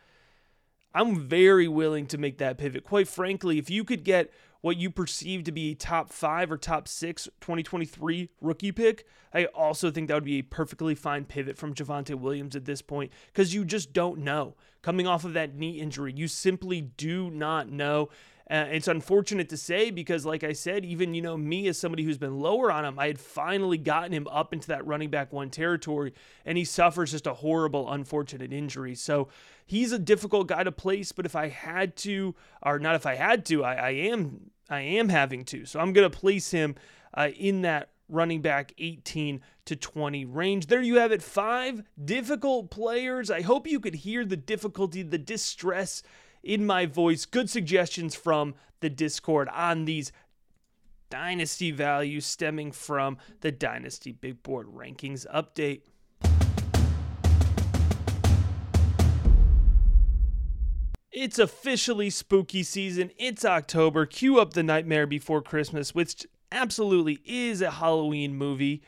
I'm 0.94 1.28
very 1.28 1.68
willing 1.68 2.08
to 2.08 2.18
make 2.18 2.38
that 2.40 2.58
pivot. 2.58 2.84
Quite 2.84 3.08
frankly, 3.08 3.58
if 3.58 3.70
you 3.70 3.84
could 3.84 4.04
get 4.04 4.32
what 4.62 4.78
you 4.78 4.90
perceive 4.90 5.44
to 5.46 5.52
be 5.52 5.74
top 5.74 6.12
five 6.12 6.52
or 6.52 6.58
top 6.58 6.88
six 6.88 7.26
2023 7.42 8.30
rookie 8.42 8.72
pick, 8.72 9.06
I 9.34 9.46
also 9.46 9.92
think 9.92 10.08
that 10.08 10.16
would 10.16 10.24
be 10.24 10.40
a 10.40 10.44
perfectly 10.44 10.96
fine 10.96 11.26
pivot 11.26 11.58
from 11.58 11.74
Javonte 11.74 12.16
Williams 12.16 12.56
at 12.56 12.66
this 12.66 12.82
point 12.82 13.12
because 13.28 13.54
you 13.54 13.64
just 13.64 13.94
don't 13.94 14.20
know. 14.20 14.56
Coming 14.82 15.08
off 15.08 15.26
of 15.26 15.34
that 15.34 15.56
knee 15.56 15.80
injury, 15.80 16.14
you 16.16 16.28
simply 16.28 16.82
do 16.82 17.30
not 17.30 17.70
know. 17.70 18.10
Uh, 18.50 18.66
it's 18.72 18.88
unfortunate 18.88 19.48
to 19.50 19.58
say 19.58 19.92
because, 19.92 20.26
like 20.26 20.44
I 20.44 20.54
said, 20.54 20.84
even 20.84 21.14
you 21.14 21.22
know 21.22 21.38
me 21.38 21.68
as 21.68 21.78
somebody 21.78 22.04
who's 22.04 22.18
been 22.18 22.40
lower 22.40 22.72
on 22.72 22.84
him, 22.84 22.98
I 22.98 23.06
had 23.06 23.20
finally 23.20 23.78
gotten 23.78 24.12
him 24.12 24.28
up 24.28 24.54
into 24.54 24.68
that 24.70 24.88
running 24.88 25.12
back 25.12 25.32
one 25.32 25.52
territory, 25.52 26.14
and 26.46 26.58
he 26.58 26.66
suffers 26.66 27.12
just 27.12 27.28
a 27.28 27.36
horrible, 27.36 27.92
unfortunate 27.92 28.52
injury. 28.52 28.96
So 28.96 29.28
he's 29.68 29.92
a 29.92 30.00
difficult 30.00 30.48
guy 30.48 30.64
to 30.64 30.72
place. 30.72 31.12
But 31.12 31.28
if 31.28 31.36
I 31.36 31.50
had 31.50 31.96
to, 31.98 32.34
or 32.64 32.80
not 32.80 32.96
if 32.96 33.06
I 33.06 33.16
had 33.16 33.46
to, 33.48 33.64
I, 33.64 33.74
I 33.76 33.90
am 33.92 34.50
I 34.68 34.82
am 34.82 35.10
having 35.10 35.46
to. 35.46 35.66
So 35.66 35.80
I'm 35.80 35.94
gonna 35.94 36.10
place 36.10 36.50
him 36.50 36.74
uh, 37.14 37.30
in 37.38 37.62
that 37.62 37.90
running 38.10 38.42
back 38.42 38.74
18 38.80 39.42
to 39.66 39.76
20 39.76 40.26
range. 40.26 40.66
There 40.66 40.82
you 40.82 40.96
have 40.96 41.12
it. 41.12 41.22
Five 41.22 41.84
difficult 42.04 42.72
players. 42.72 43.30
I 43.30 43.42
hope 43.42 43.68
you 43.68 43.80
could 43.80 43.94
hear 43.94 44.26
the 44.26 44.38
difficulty, 44.38 45.04
the 45.04 45.20
distress 45.20 46.02
in 46.44 46.66
my 46.66 46.86
voice. 46.86 47.26
Good 47.26 47.50
suggestions 47.50 48.16
from 48.16 48.56
the 48.80 48.90
Discord 48.90 49.50
on 49.50 49.86
these 49.86 50.12
dynasty 51.10 51.72
values 51.72 52.26
stemming 52.26 52.72
from 52.72 53.18
the 53.42 53.52
Dynasty 53.52 54.12
Big 54.12 54.44
Board 54.44 54.68
Rankings 54.68 55.26
update. 55.34 55.82
It's 61.12 61.40
officially 61.40 62.10
spooky 62.12 62.64
season. 62.64 63.12
It's 63.18 63.44
October. 63.44 64.06
Cue 64.06 64.40
up 64.40 64.54
the 64.54 64.64
Nightmare 64.64 65.08
Before 65.08 65.42
Christmas, 65.42 65.94
which 65.94 66.26
absolutely 66.52 67.20
is 67.26 67.62
a 67.62 67.72
Halloween 67.72 68.36
movie. 68.36 68.84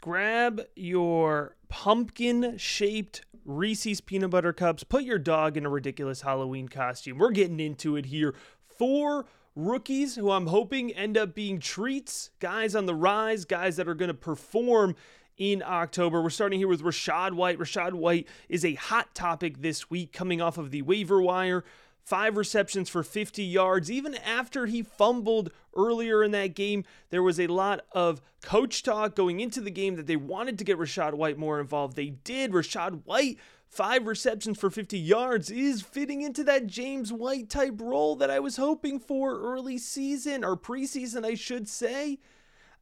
Grab 0.00 0.60
your 0.76 1.56
pumpkin 1.72 2.58
shaped 2.58 3.22
Reese's 3.46 4.02
peanut 4.02 4.28
butter 4.28 4.52
cups. 4.52 4.84
Put 4.84 5.04
your 5.04 5.18
dog 5.18 5.56
in 5.56 5.64
a 5.64 5.70
ridiculous 5.70 6.20
Halloween 6.20 6.68
costume. 6.68 7.16
We're 7.16 7.30
getting 7.30 7.60
into 7.60 7.96
it 7.96 8.04
here. 8.04 8.34
Four 8.76 9.24
rookies 9.56 10.14
who 10.16 10.30
I'm 10.30 10.48
hoping 10.48 10.92
end 10.92 11.16
up 11.16 11.34
being 11.34 11.58
treats, 11.60 12.28
guys 12.40 12.74
on 12.74 12.84
the 12.84 12.94
rise, 12.94 13.46
guys 13.46 13.76
that 13.76 13.88
are 13.88 13.94
going 13.94 14.10
to 14.10 14.14
perform 14.14 14.96
in 15.38 15.62
October. 15.66 16.20
We're 16.20 16.28
starting 16.28 16.58
here 16.58 16.68
with 16.68 16.82
Rachaad 16.82 17.32
White. 17.32 17.58
Rachaad 17.58 17.94
White 17.94 18.28
is 18.50 18.66
a 18.66 18.74
hot 18.74 19.14
topic 19.14 19.62
this 19.62 19.88
week 19.88 20.12
coming 20.12 20.42
off 20.42 20.58
of 20.58 20.72
the 20.72 20.82
waiver 20.82 21.22
wire. 21.22 21.64
Five 22.02 22.36
receptions 22.36 22.88
for 22.88 23.02
50 23.02 23.44
yards. 23.44 23.90
Even 23.90 24.16
after 24.16 24.66
he 24.66 24.82
fumbled 24.82 25.50
earlier 25.76 26.24
in 26.24 26.32
that 26.32 26.54
game, 26.54 26.84
there 27.10 27.22
was 27.22 27.38
a 27.38 27.46
lot 27.46 27.84
of 27.92 28.20
coach 28.42 28.82
talk 28.82 29.14
going 29.14 29.40
into 29.40 29.60
the 29.60 29.70
game 29.70 29.94
that 29.96 30.06
they 30.06 30.16
wanted 30.16 30.58
to 30.58 30.64
get 30.64 30.78
Rachaad 30.78 31.14
White 31.14 31.38
more 31.38 31.60
involved. 31.60 31.94
They 31.94 32.10
did. 32.10 32.52
Rachaad 32.52 33.02
White, 33.04 33.38
five 33.68 34.06
receptions 34.06 34.58
for 34.58 34.68
50 34.68 34.98
yards, 34.98 35.48
is 35.50 35.80
fitting 35.80 36.22
into 36.22 36.42
that 36.44 36.66
James 36.66 37.12
White 37.12 37.48
type 37.48 37.80
role 37.80 38.16
that 38.16 38.30
I 38.30 38.40
was 38.40 38.56
hoping 38.56 38.98
for 38.98 39.38
early 39.40 39.78
season 39.78 40.44
or 40.44 40.56
preseason, 40.56 41.24
I 41.24 41.34
should 41.34 41.68
say. 41.68 42.18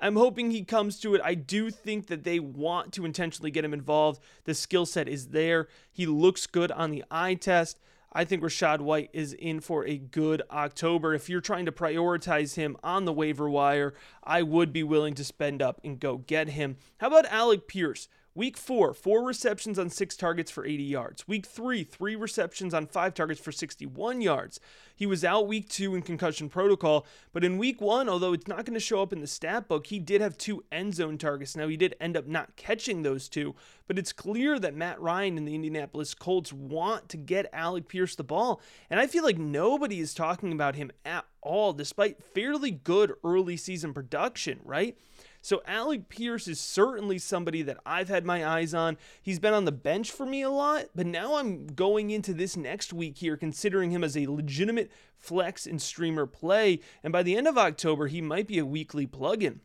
I'm 0.01 0.17
hoping 0.17 0.51
he 0.51 0.65
comes 0.65 0.99
to 1.01 1.15
it. 1.15 1.21
I 1.23 1.35
do 1.35 1.71
think 1.71 2.07
that 2.07 2.25
they 2.25 2.41
want 2.41 2.95
to 2.95 3.05
intentionally 3.05 3.51
get 3.51 3.67
him 3.67 3.75
involved. 3.75 4.23
The 4.45 4.55
skill 4.55 4.87
set 4.87 5.09
is 5.09 5.29
there. 5.29 5.69
He 5.93 6.07
looks 6.07 6.47
good 6.47 6.73
on 6.73 6.91
the 6.91 7.05
eye 7.11 7.35
test. 7.35 7.79
I 8.13 8.25
think 8.25 8.43
Rachaad 8.43 8.81
White 8.81 9.11
is 9.13 9.33
in 9.35 9.61
for 9.61 9.87
a 9.87 9.97
good 9.97 10.43
October. 10.51 11.15
If 11.15 11.29
you're 11.29 11.41
trying 11.41 11.67
to 11.67 11.73
prioritize 11.73 12.57
him 12.57 12.77
on 12.83 13.05
the 13.05 13.13
waiver 13.13 13.49
wire, 13.49 13.95
I 14.25 14.43
would 14.43 14.73
be 14.73 14.83
willing 14.83 15.15
to 15.15 15.25
spend 15.25 15.63
up 15.63 15.81
and 15.85 16.01
go 16.01 16.19
get 16.19 16.49
him. 16.49 16.77
How 16.99 17.07
about 17.07 17.27
Alec 17.27 17.69
Pierce? 17.69 18.09
Week 18.37 18.57
four, 18.57 18.95
four 18.95 19.25
receptions 19.25 19.77
on 19.77 19.91
six 19.91 20.17
targets 20.17 20.53
for 20.53 20.65
80 20.65 20.85
yards. 20.85 21.27
Week 21.27 21.45
three, 21.45 21.83
three 21.83 22.15
receptions 22.15 22.73
on 22.73 22.87
five 22.87 23.13
targets 23.13 23.41
for 23.41 23.51
61 23.51 24.21
yards. 24.21 24.61
He 24.95 25.05
was 25.05 25.25
out 25.25 25.49
week 25.49 25.69
two 25.69 25.97
in 25.97 26.03
concussion 26.03 26.49
protocol, 26.49 27.07
but 27.33 27.43
in 27.43 27.59
week 27.59 27.81
one, 27.81 28.09
although 28.09 28.33
it's 28.33 28.47
not 28.47 28.65
going 28.65 28.75
to 28.75 28.81
show 28.81 29.03
up 29.03 29.13
in 29.13 29.21
the 29.21 29.27
stat 29.27 29.67
book, 29.67 29.89
he 29.89 29.99
did 29.99 30.21
have 30.21 30.39
two 30.39 30.63
end 30.71 30.95
zone 30.95 31.19
targets. 31.19 31.57
Now, 31.57 31.67
he 31.67 31.77
did 31.77 31.97
end 32.01 32.17
up 32.17 32.29
not 32.29 32.55
catching 32.55 33.03
those 33.03 33.29
two, 33.29 33.57
but 33.89 33.99
it's 33.99 34.13
clear 34.13 34.61
that 34.61 34.77
Matt 34.77 35.01
Ryan 35.01 35.37
and 35.37 35.49
the 35.49 35.57
Indianapolis 35.57 36.15
Colts 36.15 36.53
want 36.53 37.09
to 37.09 37.17
get 37.17 37.51
Alec 37.53 37.89
Pierce 37.89 38.15
the 38.15 38.23
ball. 38.23 38.61
And 38.89 39.01
I 39.01 39.09
feel 39.09 39.25
like 39.25 39.39
nobody 39.39 39.99
is 39.99 40.15
talking 40.15 40.53
about 40.53 40.77
him 40.77 40.93
at 41.05 41.25
all, 41.41 41.73
despite 41.73 42.23
fairly 42.23 42.71
good 42.71 43.13
early 43.25 43.57
season 43.57 43.93
production, 43.93 44.61
right? 44.65 44.97
So 45.43 45.63
Alec 45.67 46.09
Pierce 46.09 46.47
is 46.47 46.61
certainly 46.61 47.19
somebody 47.19 47.63
that 47.63 47.79
I've 47.87 48.09
had 48.09 48.27
my 48.27 48.47
eyes 48.47 48.75
on. 48.75 48.99
He's 49.23 49.39
been 49.39 49.55
on 49.55 49.65
the 49.65 49.73
bench 49.73 50.11
for 50.11 50.27
me 50.27 50.43
a 50.43 50.51
lot, 50.51 50.87
but 50.95 51.07
now 51.07 51.37
I'm 51.37 51.67
going 51.67 52.11
into 52.11 52.35
this 52.35 52.57
next 52.57 52.93
week 52.93 53.19
here 53.19 53.37
considering 53.37 53.91
him 53.91 54.05
as 54.05 54.17
a 54.17 54.27
legitimate 54.27 54.91
flex 55.17 55.67
and 55.67 55.81
streamer 55.81 56.27
play. 56.27 56.81
And 57.03 57.13
by 57.13 57.23
the 57.23 57.37
end 57.37 57.49
of 57.49 57.57
October, 57.57 58.07
he 58.09 58.21
might 58.21 58.47
be 58.47 58.59
a 58.59 58.67
weekly 58.67 59.07
plug-in. 59.07 59.61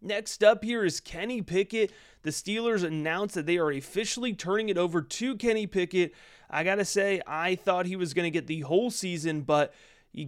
Next 0.00 0.44
up 0.44 0.64
here 0.64 0.84
is 0.84 1.00
Kenny 1.00 1.40
Pickett. 1.40 1.90
The 2.22 2.30
Steelers 2.30 2.84
announced 2.84 3.34
that 3.34 3.46
they 3.46 3.56
are 3.56 3.70
officially 3.70 4.34
turning 4.34 4.68
it 4.68 4.76
over 4.76 5.00
to 5.00 5.36
Kenny 5.36 5.66
Pickett. 5.66 6.14
I 6.50 6.62
got 6.62 6.74
to 6.76 6.84
say, 6.84 7.22
I 7.26 7.54
thought 7.54 7.86
he 7.86 7.96
was 7.96 8.12
going 8.12 8.24
to 8.24 8.30
get 8.30 8.46
the 8.46 8.60
whole 8.60 8.90
season, 8.90 9.42
but 9.42 9.72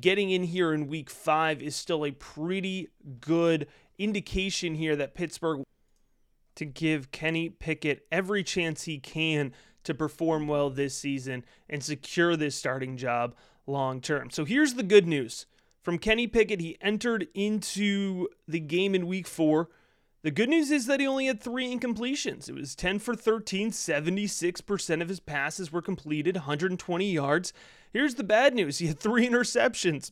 getting 0.00 0.30
in 0.30 0.44
here 0.44 0.72
in 0.72 0.88
week 0.88 1.10
five 1.10 1.62
is 1.62 1.76
still 1.76 2.06
a 2.06 2.10
pretty 2.10 2.88
good 3.20 3.66
indication 3.98 4.74
here 4.74 4.96
that 4.96 5.14
Pittsburgh 5.14 5.62
to 6.56 6.64
give 6.64 7.12
Kenny 7.12 7.48
Pickett 7.48 8.06
every 8.10 8.42
chance 8.42 8.84
he 8.84 8.98
can 8.98 9.52
to 9.84 9.94
perform 9.94 10.48
well 10.48 10.70
this 10.70 10.96
season 10.96 11.44
and 11.68 11.82
secure 11.82 12.36
this 12.36 12.56
starting 12.56 12.96
job 12.96 13.34
long 13.66 14.00
term. 14.00 14.30
So 14.30 14.44
here's 14.44 14.74
the 14.74 14.82
good 14.82 15.06
news. 15.06 15.46
From 15.82 15.98
Kenny 15.98 16.26
Pickett, 16.26 16.60
he 16.60 16.76
entered 16.80 17.28
into 17.32 18.26
the 18.48 18.58
game 18.58 18.94
in 18.94 19.06
week 19.06 19.28
4. 19.28 19.68
The 20.22 20.32
good 20.32 20.48
news 20.48 20.72
is 20.72 20.86
that 20.86 20.98
he 20.98 21.06
only 21.06 21.26
had 21.26 21.40
3 21.40 21.72
incompletions. 21.72 22.48
It 22.48 22.56
was 22.56 22.74
10 22.74 22.98
for 22.98 23.14
13, 23.14 23.70
76% 23.70 25.02
of 25.02 25.08
his 25.08 25.20
passes 25.20 25.70
were 25.70 25.82
completed, 25.82 26.34
120 26.34 27.12
yards. 27.12 27.52
Here's 27.92 28.16
the 28.16 28.24
bad 28.24 28.52
news. 28.52 28.78
He 28.78 28.88
had 28.88 28.98
3 28.98 29.28
interceptions. 29.28 30.10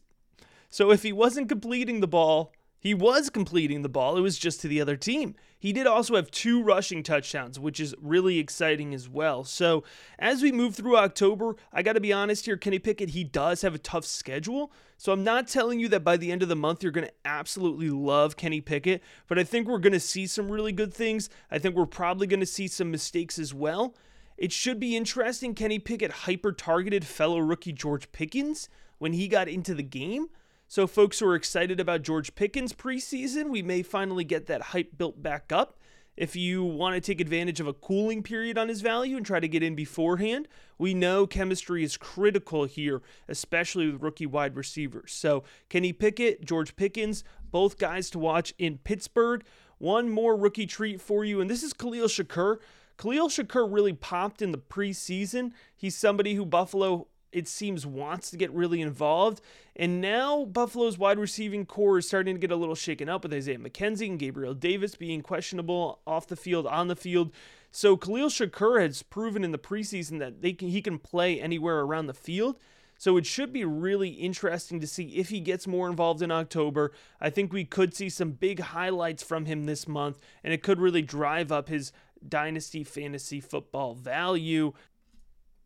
So 0.68 0.92
if 0.92 1.02
he 1.02 1.12
wasn't 1.12 1.48
completing 1.48 1.98
the 1.98 2.06
ball, 2.06 2.52
he 2.84 2.92
was 2.92 3.30
completing 3.30 3.80
the 3.80 3.88
ball, 3.88 4.18
it 4.18 4.20
was 4.20 4.36
just 4.36 4.60
to 4.60 4.68
the 4.68 4.78
other 4.78 4.94
team. 4.94 5.34
He 5.58 5.72
did 5.72 5.86
also 5.86 6.16
have 6.16 6.30
two 6.30 6.62
rushing 6.62 7.02
touchdowns, 7.02 7.58
which 7.58 7.80
is 7.80 7.94
really 7.98 8.38
exciting 8.38 8.92
as 8.92 9.08
well. 9.08 9.42
So, 9.42 9.84
as 10.18 10.42
we 10.42 10.52
move 10.52 10.74
through 10.74 10.98
October, 10.98 11.56
I 11.72 11.80
got 11.80 11.94
to 11.94 12.00
be 12.00 12.12
honest 12.12 12.44
here, 12.44 12.58
Kenny 12.58 12.78
Pickett, 12.78 13.08
he 13.08 13.24
does 13.24 13.62
have 13.62 13.74
a 13.74 13.78
tough 13.78 14.04
schedule. 14.04 14.70
So, 14.98 15.14
I'm 15.14 15.24
not 15.24 15.48
telling 15.48 15.80
you 15.80 15.88
that 15.88 16.04
by 16.04 16.18
the 16.18 16.30
end 16.30 16.42
of 16.42 16.50
the 16.50 16.56
month 16.56 16.82
you're 16.82 16.92
going 16.92 17.06
to 17.06 17.14
absolutely 17.24 17.88
love 17.88 18.36
Kenny 18.36 18.60
Pickett, 18.60 19.02
but 19.28 19.38
I 19.38 19.44
think 19.44 19.66
we're 19.66 19.78
going 19.78 19.94
to 19.94 19.98
see 19.98 20.26
some 20.26 20.50
really 20.52 20.72
good 20.72 20.92
things. 20.92 21.30
I 21.50 21.58
think 21.58 21.74
we're 21.74 21.86
probably 21.86 22.26
going 22.26 22.40
to 22.40 22.46
see 22.46 22.68
some 22.68 22.90
mistakes 22.90 23.38
as 23.38 23.54
well. 23.54 23.94
It 24.36 24.52
should 24.52 24.78
be 24.78 24.94
interesting. 24.94 25.54
Kenny 25.54 25.78
Pickett 25.78 26.10
hyper 26.10 26.52
targeted 26.52 27.06
fellow 27.06 27.38
rookie 27.38 27.72
George 27.72 28.12
Pickens 28.12 28.68
when 28.98 29.14
he 29.14 29.26
got 29.26 29.48
into 29.48 29.74
the 29.74 29.82
game. 29.82 30.28
So, 30.66 30.87
folks 30.87 31.18
who 31.18 31.26
are 31.26 31.35
excited 31.35 31.78
about 31.78 32.02
George 32.02 32.35
Pickens 32.35 32.73
preseason, 32.73 33.50
we 33.50 33.62
may 33.62 33.83
finally 33.83 34.25
get 34.25 34.47
that 34.47 34.62
hype 34.62 34.97
built 34.97 35.23
back 35.23 35.52
up. 35.52 35.78
If 36.16 36.37
you 36.37 36.62
want 36.62 36.94
to 36.94 37.00
take 37.00 37.21
advantage 37.21 37.61
of 37.61 37.66
a 37.66 37.73
cooling 37.73 38.23
period 38.23 38.56
on 38.56 38.68
his 38.68 38.80
value 38.80 39.16
and 39.16 39.26
try 39.26 39.40
to 39.40 39.49
get 39.49 39.64
in 39.64 39.75
beforehand, 39.75 40.47
we 40.78 40.94
know 40.94 41.26
chemistry 41.26 41.83
is 41.83 41.97
critical 41.97 42.64
here, 42.64 43.02
especially 43.28 43.90
with 43.90 44.02
rookie 44.02 44.26
wide 44.26 44.56
receivers. 44.56 45.12
So, 45.12 45.44
Kenny 45.68 45.92
Pickett, 45.92 46.44
George 46.44 46.76
Pickens, 46.76 47.25
both 47.50 47.78
guys 47.78 48.11
to 48.11 48.18
watch 48.18 48.54
in 48.59 48.78
Pittsburgh. 48.78 49.44
One 49.78 50.09
more 50.09 50.37
rookie 50.37 50.66
treat 50.66 51.00
for 51.00 51.25
you, 51.25 51.40
and 51.40 51.50
this 51.50 51.62
is 51.62 51.73
Khalil 51.73 52.09
Shakir. 52.09 52.59
Khalil 52.97 53.28
Shakir 53.28 53.73
really 53.73 53.92
popped 53.92 54.40
in 54.40 54.52
the 54.52 54.59
preseason. 54.59 55.52
He's 55.76 55.97
somebody 55.97 56.35
who 56.35 56.47
Buffalo 56.47 57.09
it 57.34 57.48
seems 57.48 57.84
wants 57.84 58.30
to 58.30 58.36
get 58.36 58.52
really 58.52 58.80
involved. 58.80 59.40
And 59.74 60.00
now 60.00 60.44
Buffalo's 60.44 60.96
wide 60.96 61.18
receiving 61.18 61.66
corps 61.66 61.98
is 61.98 62.06
starting 62.06 62.36
to 62.36 62.40
get 62.40 62.52
a 62.52 62.56
little 62.56 62.76
shaken 62.76 63.08
up 63.08 63.24
with 63.24 63.34
Isaiah 63.34 63.58
McKenzie 63.58 64.08
and 64.08 64.18
Gabriel 64.18 64.54
Davis 64.54 64.94
being 64.94 65.20
questionable 65.20 66.00
off 66.06 66.28
the 66.28 66.36
field, 66.36 66.66
on 66.66 66.86
the 66.86 66.96
field. 66.96 67.32
So 67.72 67.96
Khalil 67.96 68.28
Shakir 68.28 68.80
has 68.80 69.02
proven 69.02 69.42
in 69.42 69.50
the 69.50 69.58
preseason 69.58 70.20
that 70.20 70.42
they 70.42 70.52
can, 70.52 70.68
he 70.68 70.80
can 70.80 71.00
play 71.00 71.40
anywhere 71.40 71.80
around 71.80 72.06
the 72.06 72.14
field. 72.14 72.56
So 72.96 73.16
it 73.16 73.26
should 73.26 73.52
be 73.52 73.64
really 73.64 74.10
interesting 74.10 74.78
to 74.80 74.86
see 74.86 75.16
if 75.16 75.30
he 75.30 75.40
gets 75.40 75.66
more 75.66 75.90
involved 75.90 76.22
in 76.22 76.30
October. 76.30 76.92
I 77.20 77.30
think 77.30 77.52
we 77.52 77.64
could 77.64 77.92
see 77.92 78.08
some 78.08 78.30
big 78.30 78.60
highlights 78.60 79.24
from 79.24 79.46
him 79.46 79.64
this 79.64 79.88
month, 79.88 80.20
and 80.44 80.54
it 80.54 80.62
could 80.62 80.78
really 80.78 81.02
drive 81.02 81.50
up 81.50 81.68
his 81.68 81.90
dynasty 82.26 82.84
fantasy 82.84 83.40
football 83.40 83.94
value. 83.94 84.72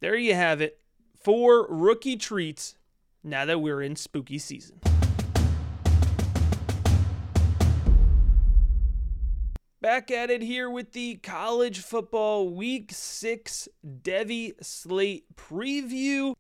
There 0.01 0.17
you 0.17 0.35
have 0.35 0.63
it 0.63 0.81
four 1.21 1.67
rookie 1.69 2.17
treats 2.17 2.77
now 3.23 3.45
that 3.45 3.61
we're 3.61 3.83
in 3.83 3.97
spooky 3.97 4.39
season. 4.39 4.81
Back 9.81 10.11
at 10.11 10.29
it 10.29 10.43
here 10.43 10.69
with 10.69 10.93
the 10.93 11.17
college 11.17 11.81
football 11.81 12.49
week 12.49 12.91
six 12.93 13.69
Devy 13.87 14.53
slate 14.63 15.25
preview. 15.37 16.35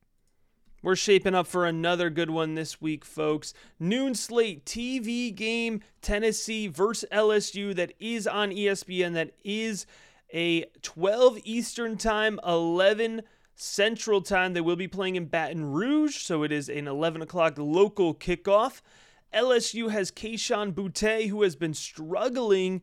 We're 0.83 0.97
shaping 0.97 1.35
up 1.35 1.47
for 1.47 1.65
another 1.65 2.11
good 2.11 2.31
one 2.31 2.55
this 2.55 2.81
week, 2.81 3.05
folks. 3.05 3.55
Noon 3.81 4.15
slate 4.15 4.65
TV 4.65 5.35
game 5.35 5.81
Tennessee 6.03 6.69
versus 6.69 7.09
LSU 7.13 7.75
that 7.75 7.93
is 7.99 8.27
on 8.27 8.51
ESPN. 8.51 9.15
That 9.15 9.35
is 9.45 9.87
a 10.33 10.65
12 10.83 11.39
Eastern 11.45 11.97
time, 11.97 12.39
11 12.47 13.23
Central 13.59 14.23
Time. 14.23 14.53
They 14.53 14.61
will 14.61 14.77
be 14.77 14.89
playing 14.89 15.17
in 15.17 15.27
Baton 15.27 15.73
Rouge, 15.73 16.17
so 16.17 16.43
it 16.43 16.53
is 16.53 16.69
an 16.69 16.87
11 16.87 17.23
o'clock 17.23 17.55
local 17.59 18.15
kickoff. 18.15 18.81
LSU 19.35 19.91
has 19.91 20.11
Kayshon 20.11 20.73
Boutte, 20.73 21.29
who 21.29 21.43
has 21.43 21.57
been 21.57 21.75
struggling. 21.75 22.83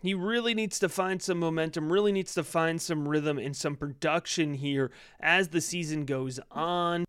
He 0.00 0.14
really 0.14 0.54
needs 0.54 0.78
to 0.78 0.88
find 0.88 1.20
some 1.20 1.38
momentum, 1.38 1.92
really 1.92 2.12
needs 2.12 2.32
to 2.34 2.44
find 2.44 2.80
some 2.80 3.06
rhythm 3.06 3.38
and 3.38 3.54
some 3.54 3.76
production 3.76 4.54
here 4.54 4.90
as 5.18 5.48
the 5.48 5.60
season 5.60 6.06
goes 6.06 6.40
on. 6.50 7.04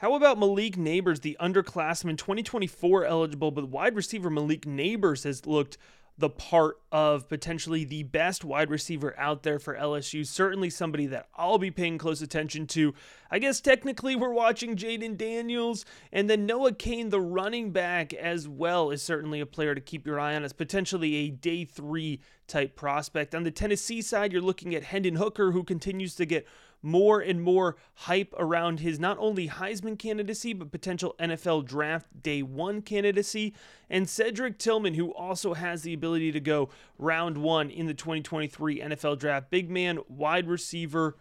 How 0.00 0.14
about 0.14 0.38
Malik 0.38 0.76
Nabers, 0.76 1.22
the 1.22 1.38
underclassman 1.40 2.18
2024 2.18 3.06
eligible, 3.06 3.50
but 3.50 3.68
wide 3.68 3.96
receiver 3.96 4.28
Malik 4.28 4.66
Nabers 4.66 5.24
has 5.24 5.46
looked 5.46 5.78
the 6.18 6.30
part 6.30 6.78
of 6.90 7.28
potentially 7.28 7.84
the 7.84 8.02
best 8.02 8.42
wide 8.42 8.70
receiver 8.70 9.14
out 9.18 9.42
there 9.42 9.58
for 9.58 9.74
LSU. 9.74 10.26
Certainly 10.26 10.70
somebody 10.70 11.06
that 11.06 11.28
I'll 11.36 11.58
be 11.58 11.70
paying 11.70 11.98
close 11.98 12.22
attention 12.22 12.66
to. 12.68 12.94
I 13.30 13.38
guess 13.38 13.60
technically 13.60 14.16
we're 14.16 14.32
watching 14.32 14.76
Jayden 14.76 15.18
Daniels, 15.18 15.84
and 16.12 16.30
then 16.30 16.46
Noah 16.46 16.72
Cain, 16.72 17.10
the 17.10 17.20
running 17.20 17.70
back, 17.70 18.14
as 18.14 18.48
well, 18.48 18.90
is 18.90 19.02
certainly 19.02 19.40
a 19.40 19.46
player 19.46 19.74
to 19.74 19.80
keep 19.80 20.06
your 20.06 20.18
eye 20.18 20.34
on 20.34 20.44
as 20.44 20.52
potentially 20.52 21.16
a 21.16 21.30
day 21.30 21.64
three 21.64 22.20
type 22.46 22.76
prospect. 22.76 23.34
On 23.34 23.42
the 23.42 23.50
Tennessee 23.50 24.00
side, 24.00 24.32
you're 24.32 24.40
looking 24.40 24.74
at 24.74 24.84
Hendon 24.84 25.16
Hooker, 25.16 25.50
who 25.50 25.64
continues 25.64 26.14
to 26.14 26.24
get 26.24 26.46
more 26.82 27.20
and 27.20 27.42
more 27.42 27.76
hype 27.94 28.32
around 28.38 28.80
his 28.80 28.98
not 28.98 29.16
only 29.18 29.48
Heisman 29.48 29.98
candidacy, 29.98 30.52
but 30.52 30.70
potential 30.70 31.14
NFL 31.18 31.64
draft 31.64 32.22
day 32.22 32.42
one 32.42 32.82
candidacy. 32.82 33.54
And 33.90 34.08
Cedric 34.08 34.58
Tillman, 34.58 34.94
who 34.94 35.12
also 35.12 35.54
has 35.54 35.82
the 35.82 35.94
ability 35.94 36.32
to 36.32 36.40
go 36.40 36.68
round 36.98 37.38
one 37.38 37.70
in 37.70 37.86
the 37.86 37.94
2023 37.94 38.80
NFL 38.80 39.18
draft. 39.18 39.50
Big 39.50 39.70
man, 39.70 39.98
wide 40.08 40.48
receiver, 40.48 41.16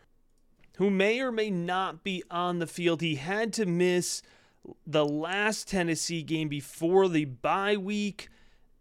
who 0.78 0.90
may 0.90 1.20
or 1.20 1.32
may 1.32 1.50
not 1.50 2.04
be 2.04 2.24
on 2.30 2.60
the 2.60 2.68
field. 2.68 3.02
He 3.02 3.16
had 3.16 3.54
to 3.54 3.66
miss 3.66 4.22
the 4.86 5.06
last 5.06 5.68
Tennessee 5.68 6.24
game 6.24 6.50
before 6.50 7.08
the 7.08 7.26
bye 7.26 7.78
week 7.78 8.30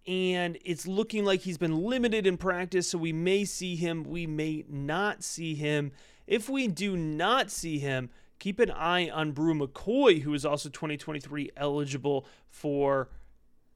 and 0.06 0.58
it's 0.64 0.86
looking 0.86 1.24
like 1.24 1.40
he's 1.40 1.58
been 1.58 1.76
limited 1.76 2.26
in 2.26 2.36
practice, 2.36 2.90
so 2.90 2.98
we 2.98 3.12
may 3.12 3.44
see 3.44 3.74
him, 3.74 4.04
we 4.04 4.26
may 4.26 4.64
not 4.68 5.22
see 5.24 5.54
him. 5.54 5.92
If 6.26 6.48
we 6.48 6.68
do 6.68 6.96
not 6.96 7.50
see 7.50 7.78
him, 7.78 8.10
keep 8.38 8.60
an 8.60 8.70
eye 8.70 9.08
on 9.08 9.32
Bru 9.32 9.54
McCoy, 9.54 10.22
who 10.22 10.34
is 10.34 10.44
also 10.44 10.68
2023 10.68 11.50
eligible 11.56 12.26
for 12.48 13.08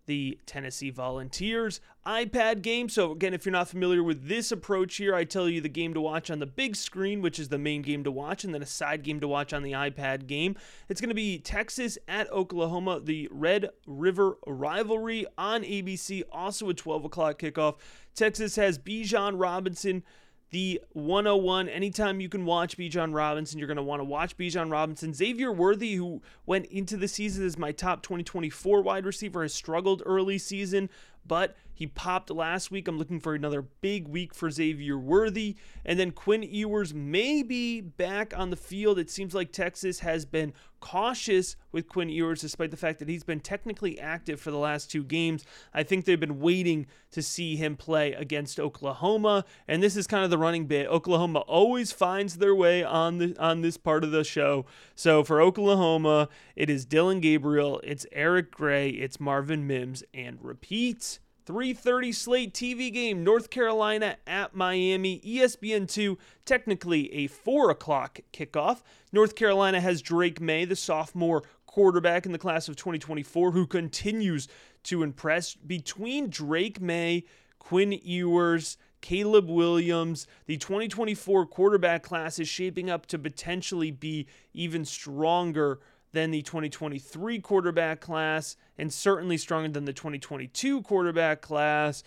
the 0.09 0.38
Tennessee 0.47 0.88
Volunteers 0.88 1.83
iPad 2.07 2.62
game. 2.62 2.88
So, 2.88 3.12
again, 3.12 3.35
if 3.35 3.45
you're 3.45 3.52
not 3.52 3.69
familiar 3.69 4.02
with 4.02 4.26
this 4.26 4.50
approach 4.50 4.97
here, 4.97 5.14
I 5.14 5.25
tell 5.25 5.50
you 5.50 5.61
the 5.61 5.69
game 5.69 5.93
to 5.93 6.00
watch 6.00 6.31
on 6.31 6.38
the 6.38 6.47
big 6.47 6.75
screen, 6.75 7.21
which 7.21 7.38
is 7.38 7.50
the 7.50 7.59
main 7.59 7.83
game 7.83 8.02
to 8.05 8.11
watch, 8.11 8.43
and 8.43 8.55
then 8.55 8.62
a 8.62 8.67
side 8.67 9.02
game 9.02 9.21
to 9.21 9.28
watch 9.28 9.52
on 9.52 9.62
the 9.62 9.73
iPad 9.73 10.26
game. 10.26 10.57
It's 10.88 11.02
going 11.02 11.11
to 11.11 11.14
be 11.14 11.38
Texas 11.38 11.99
at 12.09 12.33
Oklahoma, 12.33 13.00
the 13.00 13.28
Red 13.31 13.69
River 13.87 14.38
rivalry 14.47 15.26
on 15.37 15.62
ABC, 15.62 16.23
also 16.33 16.71
a 16.71 16.75
12 16.75 17.05
o'clock 17.05 17.38
kickoff. 17.38 17.76
Texas 18.14 18.57
has 18.57 18.78
Bijan 18.78 19.35
Robinson 19.38 20.02
the 20.50 20.81
101. 20.93 21.69
Anytime 21.69 22.21
you 22.21 22.28
can 22.28 22.45
watch 22.45 22.76
Bijan 22.76 23.14
Robinson, 23.14 23.59
you're 23.59 23.69
going 23.69 23.76
to 23.76 23.83
want 23.83 24.00
to 24.00 24.05
watch 24.05 24.37
Bijan 24.37 24.71
Robinson. 24.71 25.12
Xavier 25.12 25.52
Worthy, 25.52 25.95
who 25.95 26.23
went 26.47 26.67
into 26.67 26.97
the 26.97 27.09
season 27.09 27.45
as 27.45 27.59
my 27.59 27.73
top 27.73 28.02
2024 28.02 28.83
wide 28.83 29.05
receiver, 29.05 29.43
has 29.43 29.55
struggled 29.55 30.02
early 30.07 30.38
season, 30.38 30.88
but 31.26 31.57
he 31.75 31.87
popped 31.87 32.31
last 32.31 32.71
week. 32.71 32.88
I'm 32.88 32.99
looking 32.99 33.21
for 33.21 33.35
another 33.35 33.62
big 33.62 34.09
week 34.09 34.35
for 34.35 34.50
Xavier 34.50 34.99
Worthy. 34.99 35.57
And 35.85 35.99
then 35.99 36.11
Quinn 36.11 36.43
Ewers 36.43 36.93
may 36.93 37.43
be 37.43 37.81
back 37.81 38.37
on 38.37 38.50
the 38.50 38.57
field. 38.57 38.99
It 38.99 39.11
seems 39.11 39.35
like 39.35 39.52
Texas 39.52 40.00
has 40.00 40.25
been 40.25 40.55
cautious 40.80 41.56
with 41.73 41.88
Quinn 41.88 42.08
Ewers, 42.08 42.41
despite 42.41 42.71
the 42.71 42.76
fact 42.76 42.99
that 42.99 43.08
he's 43.08 43.25
been 43.25 43.41
technically 43.41 43.99
active 43.99 44.41
for 44.41 44.50
the 44.50 44.58
last 44.58 44.91
two 44.91 45.04
games. 45.04 45.45
I 45.75 45.82
think 45.82 46.04
they've 46.04 46.19
been 46.19 46.41
waiting 46.41 46.86
to 47.12 47.23
see 47.23 47.56
him 47.56 47.76
play 47.76 48.12
against 48.12 48.60
Oklahoma. 48.60 49.45
And 49.67 49.82
this 49.82 49.97
is 49.97 50.06
kind 50.06 50.25
of 50.25 50.30
the 50.30 50.38
running 50.38 50.67
bit. 50.67 50.86
Oklahoma 50.86 51.41
always 51.41 51.93
finds 51.93 52.36
their 52.36 52.54
way 52.54 52.82
on 52.82 53.19
the 53.19 53.36
on 53.38 53.62
this 53.62 53.76
part 53.76 54.04
of 54.04 54.10
the 54.10 54.25
show. 54.25 54.67
So 54.95 55.25
for 55.25 55.41
Oklahoma, 55.41 56.28
it 56.56 56.71
is 56.71 56.84
Dillon 56.84 57.21
Gabriel, 57.21 57.80
it's 57.84 58.06
Eric 58.12 58.50
Gray, 58.50 58.91
it's 58.91 59.21
Marvin 59.21 59.67
Mims, 59.67 60.02
and 60.12 60.38
repeat. 60.43 61.19
3:30 61.49 62.15
slate 62.15 62.52
TV 62.52 62.93
game, 62.93 63.25
North 63.25 63.49
Carolina 63.49 64.19
at 64.26 64.54
Miami, 64.54 65.19
ESPN2, 65.21 66.19
technically 66.45 67.11
a 67.15 67.26
4 67.26 67.71
o'clock 67.71 68.21
kickoff. 68.34 68.82
North 69.13 69.34
Carolina 69.34 69.80
has 69.80 70.02
Drake 70.02 70.43
Maye, 70.43 70.67
the 70.67 70.76
sophomore 70.76 71.43
quarterback 71.65 72.26
in 72.26 72.32
the 72.32 72.39
class 72.39 72.69
of 72.69 72.76
2024, 72.76 73.52
who 73.52 73.67
continues 73.67 74.47
to 74.82 75.02
impress. 75.02 75.54
Between 75.54 76.28
Drake 76.28 76.82
Maye, 76.82 77.25
Quinn 77.58 77.93
Ewers, 77.93 78.76
Caleb 79.00 79.49
Williams, 79.49 80.26
the 80.45 80.58
2024 80.58 81.47
quarterback 81.47 82.02
class 82.02 82.39
is 82.39 82.49
shaping 82.49 82.91
up 82.91 83.06
to 83.06 83.19
potentially 83.19 83.91
be 83.91 84.26
even 84.52 84.84
stronger 84.84 85.80
than 86.12 86.30
the 86.30 86.42
2023 86.42 87.40
quarterback 87.40 88.00
class 88.00 88.56
and 88.76 88.92
certainly 88.92 89.36
stronger 89.36 89.68
than 89.68 89.84
the 89.84 89.92
2022 89.92 90.82
quarterback 90.82 91.40
class. 91.40 92.02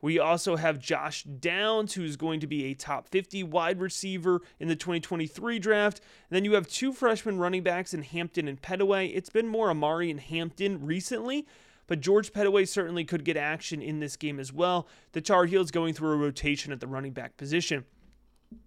We 0.00 0.18
also 0.18 0.56
have 0.56 0.78
Josh 0.78 1.24
Downs, 1.24 1.94
who's 1.94 2.16
going 2.16 2.40
to 2.40 2.46
be 2.46 2.66
a 2.66 2.74
top 2.74 3.08
50 3.08 3.42
wide 3.42 3.80
receiver 3.80 4.42
in 4.60 4.68
the 4.68 4.76
2023 4.76 5.58
draft. 5.58 6.00
And 6.30 6.36
then 6.36 6.44
you 6.44 6.54
have 6.54 6.68
two 6.68 6.92
freshman 6.92 7.38
running 7.38 7.62
backs 7.62 7.92
in 7.92 8.02
Hampton 8.02 8.46
and 8.46 8.62
Pettaway. 8.62 9.10
It's 9.14 9.30
been 9.30 9.48
more 9.48 9.70
Amari 9.70 10.10
and 10.10 10.20
Hampton 10.20 10.86
recently, 10.86 11.46
but 11.88 12.00
George 12.00 12.32
Pettaway 12.32 12.68
certainly 12.68 13.04
could 13.04 13.24
get 13.24 13.36
action 13.36 13.82
in 13.82 13.98
this 13.98 14.16
game 14.16 14.38
as 14.38 14.52
well. 14.52 14.86
The 15.12 15.20
Tar 15.20 15.46
Heels 15.46 15.72
going 15.72 15.94
through 15.94 16.12
a 16.12 16.16
rotation 16.16 16.72
at 16.72 16.78
the 16.78 16.86
running 16.86 17.12
back 17.12 17.36
position. 17.36 17.84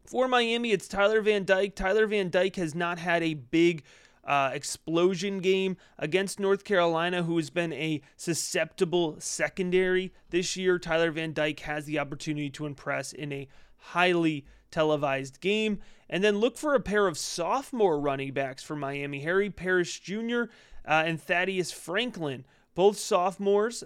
For 0.05 0.27
Miami, 0.27 0.71
it's 0.71 0.87
Tyler 0.87 1.21
Van 1.21 1.45
Dyke. 1.45 1.75
Tyler 1.75 2.07
Van 2.07 2.29
Dyke 2.29 2.57
has 2.57 2.75
not 2.75 2.99
had 2.99 3.23
a 3.23 3.35
big 3.35 3.83
uh, 4.23 4.51
explosion 4.53 5.39
game 5.39 5.77
against 5.97 6.39
North 6.39 6.63
Carolina, 6.63 7.23
who 7.23 7.37
has 7.37 7.49
been 7.49 7.73
a 7.73 8.01
susceptible 8.15 9.15
secondary 9.19 10.13
this 10.29 10.55
year. 10.55 10.77
Tyler 10.77 11.11
Van 11.11 11.33
Dyke 11.33 11.61
has 11.61 11.85
the 11.85 11.99
opportunity 11.99 12.49
to 12.51 12.65
impress 12.65 13.13
in 13.13 13.31
a 13.31 13.47
highly 13.77 14.45
televised 14.69 15.39
game. 15.41 15.79
And 16.09 16.23
then 16.23 16.39
look 16.39 16.57
for 16.57 16.75
a 16.75 16.79
pair 16.79 17.07
of 17.07 17.17
sophomore 17.17 17.99
running 17.99 18.33
backs 18.33 18.63
for 18.63 18.75
Miami 18.75 19.21
Harry 19.21 19.49
Parrish 19.49 19.99
Jr. 20.01 20.43
Uh, 20.85 21.03
and 21.05 21.21
Thaddeus 21.21 21.71
Franklin, 21.71 22.45
both 22.75 22.97
sophomores 22.97 23.83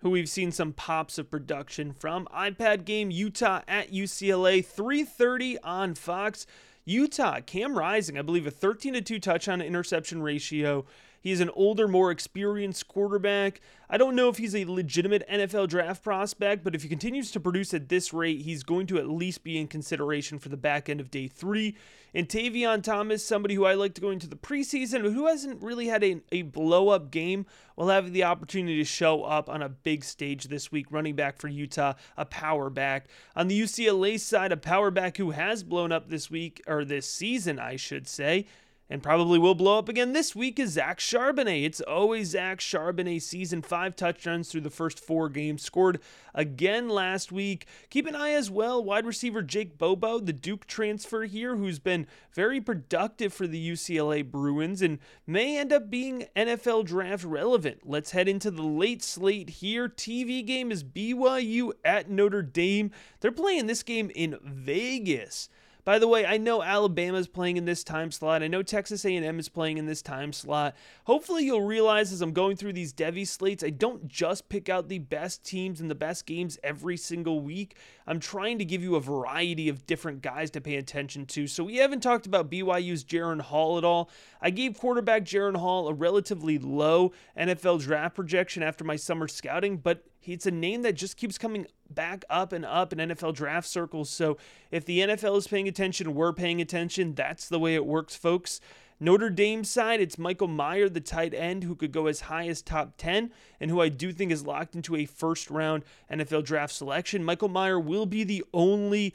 who 0.00 0.10
we've 0.10 0.28
seen 0.28 0.52
some 0.52 0.72
pops 0.72 1.18
of 1.18 1.30
production 1.30 1.92
from. 1.92 2.26
iPad 2.34 2.84
game 2.84 3.10
Utah 3.10 3.62
at 3.66 3.92
UCLA 3.92 4.64
3:30 4.64 5.58
on 5.62 5.94
Fox. 5.94 6.46
Utah, 6.88 7.40
Cam 7.40 7.76
Rising, 7.76 8.18
I 8.18 8.22
believe 8.22 8.46
a 8.46 8.50
13 8.50 8.94
to 8.94 9.02
2 9.02 9.20
touchdown 9.20 9.60
interception 9.60 10.22
ratio. 10.22 10.86
He's 11.20 11.40
an 11.40 11.50
older, 11.50 11.88
more 11.88 12.10
experienced 12.10 12.88
quarterback. 12.88 13.60
I 13.90 13.96
don't 13.96 14.14
know 14.14 14.28
if 14.28 14.36
he's 14.36 14.54
a 14.54 14.64
legitimate 14.64 15.28
NFL 15.28 15.68
draft 15.68 16.02
prospect, 16.04 16.62
but 16.62 16.74
if 16.74 16.82
he 16.82 16.88
continues 16.88 17.30
to 17.32 17.40
produce 17.40 17.72
at 17.74 17.88
this 17.88 18.12
rate, 18.12 18.42
he's 18.42 18.62
going 18.62 18.86
to 18.88 18.98
at 18.98 19.08
least 19.08 19.42
be 19.42 19.58
in 19.58 19.66
consideration 19.66 20.38
for 20.38 20.48
the 20.48 20.56
back 20.56 20.88
end 20.88 21.00
of 21.00 21.10
day 21.10 21.26
three. 21.26 21.76
And 22.14 22.28
Tavion 22.28 22.82
Thomas, 22.82 23.24
somebody 23.24 23.54
who 23.54 23.64
I 23.64 23.74
like 23.74 23.94
to 23.94 24.00
go 24.00 24.10
into 24.10 24.26
the 24.26 24.36
preseason, 24.36 25.02
who 25.02 25.26
hasn't 25.26 25.62
really 25.62 25.88
had 25.88 26.04
a, 26.04 26.20
a 26.32 26.42
blow 26.42 26.88
up 26.88 27.10
game, 27.10 27.46
will 27.76 27.88
have 27.88 28.12
the 28.12 28.24
opportunity 28.24 28.76
to 28.78 28.84
show 28.84 29.24
up 29.24 29.48
on 29.48 29.62
a 29.62 29.68
big 29.68 30.04
stage 30.04 30.44
this 30.44 30.72
week. 30.72 30.86
Running 30.90 31.16
back 31.16 31.38
for 31.38 31.48
Utah, 31.48 31.94
a 32.16 32.24
power 32.24 32.70
back. 32.70 33.08
On 33.36 33.48
the 33.48 33.60
UCLA 33.60 34.18
side, 34.18 34.52
a 34.52 34.56
power 34.56 34.90
back 34.90 35.16
who 35.16 35.32
has 35.32 35.62
blown 35.62 35.92
up 35.92 36.08
this 36.08 36.30
week, 36.30 36.62
or 36.66 36.84
this 36.84 37.08
season, 37.08 37.58
I 37.58 37.76
should 37.76 38.08
say 38.08 38.46
and 38.90 39.02
probably 39.02 39.38
will 39.38 39.54
blow 39.54 39.78
up 39.78 39.88
again 39.88 40.12
this 40.12 40.34
week 40.34 40.58
is 40.58 40.70
Zach 40.72 40.98
Charbonnet. 40.98 41.64
It's 41.64 41.80
always 41.80 42.30
Zach 42.30 42.58
Charbonnet 42.58 43.20
season 43.20 43.60
five 43.60 43.96
touchdowns 43.96 44.50
through 44.50 44.62
the 44.62 44.70
first 44.70 44.98
four 44.98 45.28
games. 45.28 45.62
Scored 45.62 46.00
again 46.34 46.88
last 46.88 47.30
week. 47.30 47.66
Keep 47.90 48.06
an 48.06 48.16
eye 48.16 48.32
as 48.32 48.50
well. 48.50 48.82
Wide 48.82 49.04
receiver 49.04 49.42
Jake 49.42 49.76
Bobo, 49.76 50.18
the 50.20 50.32
Duke 50.32 50.66
transfer 50.66 51.24
here, 51.24 51.56
who's 51.56 51.78
been 51.78 52.06
very 52.32 52.60
productive 52.60 53.32
for 53.32 53.46
the 53.46 53.70
UCLA 53.70 54.24
Bruins 54.28 54.80
and 54.80 54.98
may 55.26 55.58
end 55.58 55.72
up 55.72 55.90
being 55.90 56.26
NFL 56.34 56.86
draft 56.86 57.24
relevant. 57.24 57.80
Let's 57.84 58.12
head 58.12 58.28
into 58.28 58.50
the 58.50 58.62
late 58.62 59.02
slate 59.02 59.50
here. 59.50 59.88
TV 59.88 60.44
game 60.44 60.72
is 60.72 60.82
BYU 60.82 61.72
at 61.84 62.08
Notre 62.08 62.42
Dame. 62.42 62.90
They're 63.20 63.32
playing 63.32 63.66
this 63.66 63.82
game 63.82 64.10
in 64.14 64.38
Vegas. 64.42 65.50
By 65.88 65.98
the 65.98 66.06
way, 66.06 66.26
I 66.26 66.36
know 66.36 66.62
Alabama's 66.62 67.28
playing 67.28 67.56
in 67.56 67.64
this 67.64 67.82
time 67.82 68.10
slot. 68.10 68.42
I 68.42 68.46
know 68.46 68.62
Texas 68.62 69.06
A&M 69.06 69.38
is 69.38 69.48
playing 69.48 69.78
in 69.78 69.86
this 69.86 70.02
time 70.02 70.34
slot. 70.34 70.76
Hopefully 71.04 71.46
you'll 71.46 71.62
realize 71.62 72.12
as 72.12 72.20
I'm 72.20 72.34
going 72.34 72.56
through 72.56 72.74
these 72.74 72.92
Devy 72.92 73.26
slates, 73.26 73.64
I 73.64 73.70
don't 73.70 74.06
just 74.06 74.50
pick 74.50 74.68
out 74.68 74.90
the 74.90 74.98
best 74.98 75.44
teams 75.44 75.80
and 75.80 75.90
the 75.90 75.94
best 75.94 76.26
games 76.26 76.58
every 76.62 76.98
single 76.98 77.40
week. 77.40 77.78
I'm 78.06 78.20
trying 78.20 78.58
to 78.58 78.66
give 78.66 78.82
you 78.82 78.96
a 78.96 79.00
variety 79.00 79.70
of 79.70 79.86
different 79.86 80.20
guys 80.20 80.50
to 80.50 80.60
pay 80.60 80.76
attention 80.76 81.24
to. 81.24 81.46
So 81.46 81.64
we 81.64 81.76
haven't 81.76 82.02
talked 82.02 82.26
about 82.26 82.50
BYU's 82.50 83.02
Jaren 83.02 83.40
Hall 83.40 83.78
at 83.78 83.84
all. 83.84 84.10
I 84.42 84.50
gave 84.50 84.78
quarterback 84.78 85.24
Jaren 85.24 85.56
Hall 85.56 85.88
a 85.88 85.94
relatively 85.94 86.58
low 86.58 87.12
NFL 87.34 87.80
draft 87.80 88.14
projection 88.14 88.62
after 88.62 88.84
my 88.84 88.96
summer 88.96 89.26
scouting, 89.26 89.78
but 89.78 90.04
it's 90.32 90.46
a 90.46 90.50
name 90.50 90.82
that 90.82 90.94
just 90.94 91.16
keeps 91.16 91.38
coming 91.38 91.66
back 91.90 92.24
up 92.28 92.52
and 92.52 92.64
up 92.64 92.92
in 92.92 92.98
NFL 92.98 93.34
draft 93.34 93.66
circles. 93.66 94.10
So 94.10 94.36
if 94.70 94.84
the 94.84 95.00
NFL 95.00 95.38
is 95.38 95.48
paying 95.48 95.68
attention, 95.68 96.14
we're 96.14 96.32
paying 96.32 96.60
attention. 96.60 97.14
That's 97.14 97.48
the 97.48 97.58
way 97.58 97.74
it 97.74 97.86
works, 97.86 98.14
folks. 98.14 98.60
Notre 99.00 99.30
Dame 99.30 99.62
side, 99.62 100.00
it's 100.00 100.18
Michael 100.18 100.48
Mayer, 100.48 100.88
the 100.88 101.00
tight 101.00 101.32
end, 101.32 101.62
who 101.62 101.76
could 101.76 101.92
go 101.92 102.08
as 102.08 102.22
high 102.22 102.48
as 102.48 102.62
top 102.62 102.94
10 102.98 103.30
and 103.60 103.70
who 103.70 103.80
I 103.80 103.88
do 103.88 104.12
think 104.12 104.32
is 104.32 104.44
locked 104.44 104.74
into 104.74 104.96
a 104.96 105.04
first 105.04 105.50
round 105.50 105.84
NFL 106.10 106.44
draft 106.44 106.74
selection. 106.74 107.22
Michael 107.22 107.48
Mayer 107.48 107.78
will 107.78 108.06
be 108.06 108.24
the 108.24 108.44
only 108.52 109.14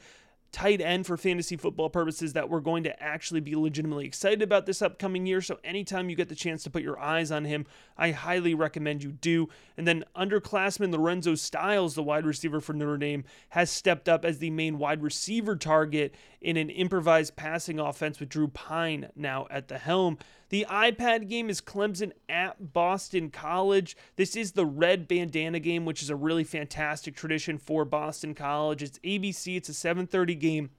tight 0.54 0.80
end 0.80 1.04
for 1.04 1.16
fantasy 1.16 1.56
football 1.56 1.90
purposes 1.90 2.32
that 2.32 2.48
we're 2.48 2.60
going 2.60 2.84
to 2.84 3.02
actually 3.02 3.40
be 3.40 3.56
legitimately 3.56 4.06
excited 4.06 4.40
about 4.40 4.66
this 4.66 4.82
upcoming 4.82 5.26
year. 5.26 5.40
So 5.40 5.58
anytime 5.64 6.08
you 6.08 6.14
get 6.14 6.28
the 6.28 6.36
chance 6.36 6.62
to 6.62 6.70
put 6.70 6.84
your 6.84 6.96
eyes 6.96 7.32
on 7.32 7.44
him, 7.44 7.66
I 7.98 8.12
highly 8.12 8.54
recommend 8.54 9.02
you 9.02 9.10
do. 9.10 9.48
And 9.76 9.84
then 9.84 10.04
underclassman 10.14 10.92
Lorenzo 10.92 11.34
Styles, 11.34 11.96
the 11.96 12.04
wide 12.04 12.24
receiver 12.24 12.60
for 12.60 12.72
Notre 12.72 12.98
Dame, 12.98 13.24
has 13.48 13.68
stepped 13.68 14.08
up 14.08 14.24
as 14.24 14.38
the 14.38 14.50
main 14.50 14.78
wide 14.78 15.02
receiver 15.02 15.56
target 15.56 16.14
in 16.40 16.56
an 16.56 16.70
improvised 16.70 17.34
passing 17.34 17.80
offense 17.80 18.20
with 18.20 18.28
Drew 18.28 18.46
Pyne 18.46 19.08
now 19.16 19.48
at 19.50 19.66
the 19.66 19.78
helm. 19.78 20.18
The 20.54 20.66
iPad 20.70 21.28
game 21.28 21.50
is 21.50 21.60
Clemson 21.60 22.12
at 22.28 22.72
Boston 22.72 23.28
College. 23.28 23.96
This 24.14 24.36
is 24.36 24.52
the 24.52 24.64
red 24.64 25.08
bandana 25.08 25.58
game, 25.58 25.84
which 25.84 26.00
is 26.00 26.10
a 26.10 26.14
really 26.14 26.44
fantastic 26.44 27.16
tradition 27.16 27.58
for 27.58 27.84
Boston 27.84 28.36
College. 28.36 28.80
It's 28.80 29.00
ABC, 29.00 29.56
it's 29.56 29.68
a 29.68 29.74
7:30 29.74 30.36
game. 30.36 30.70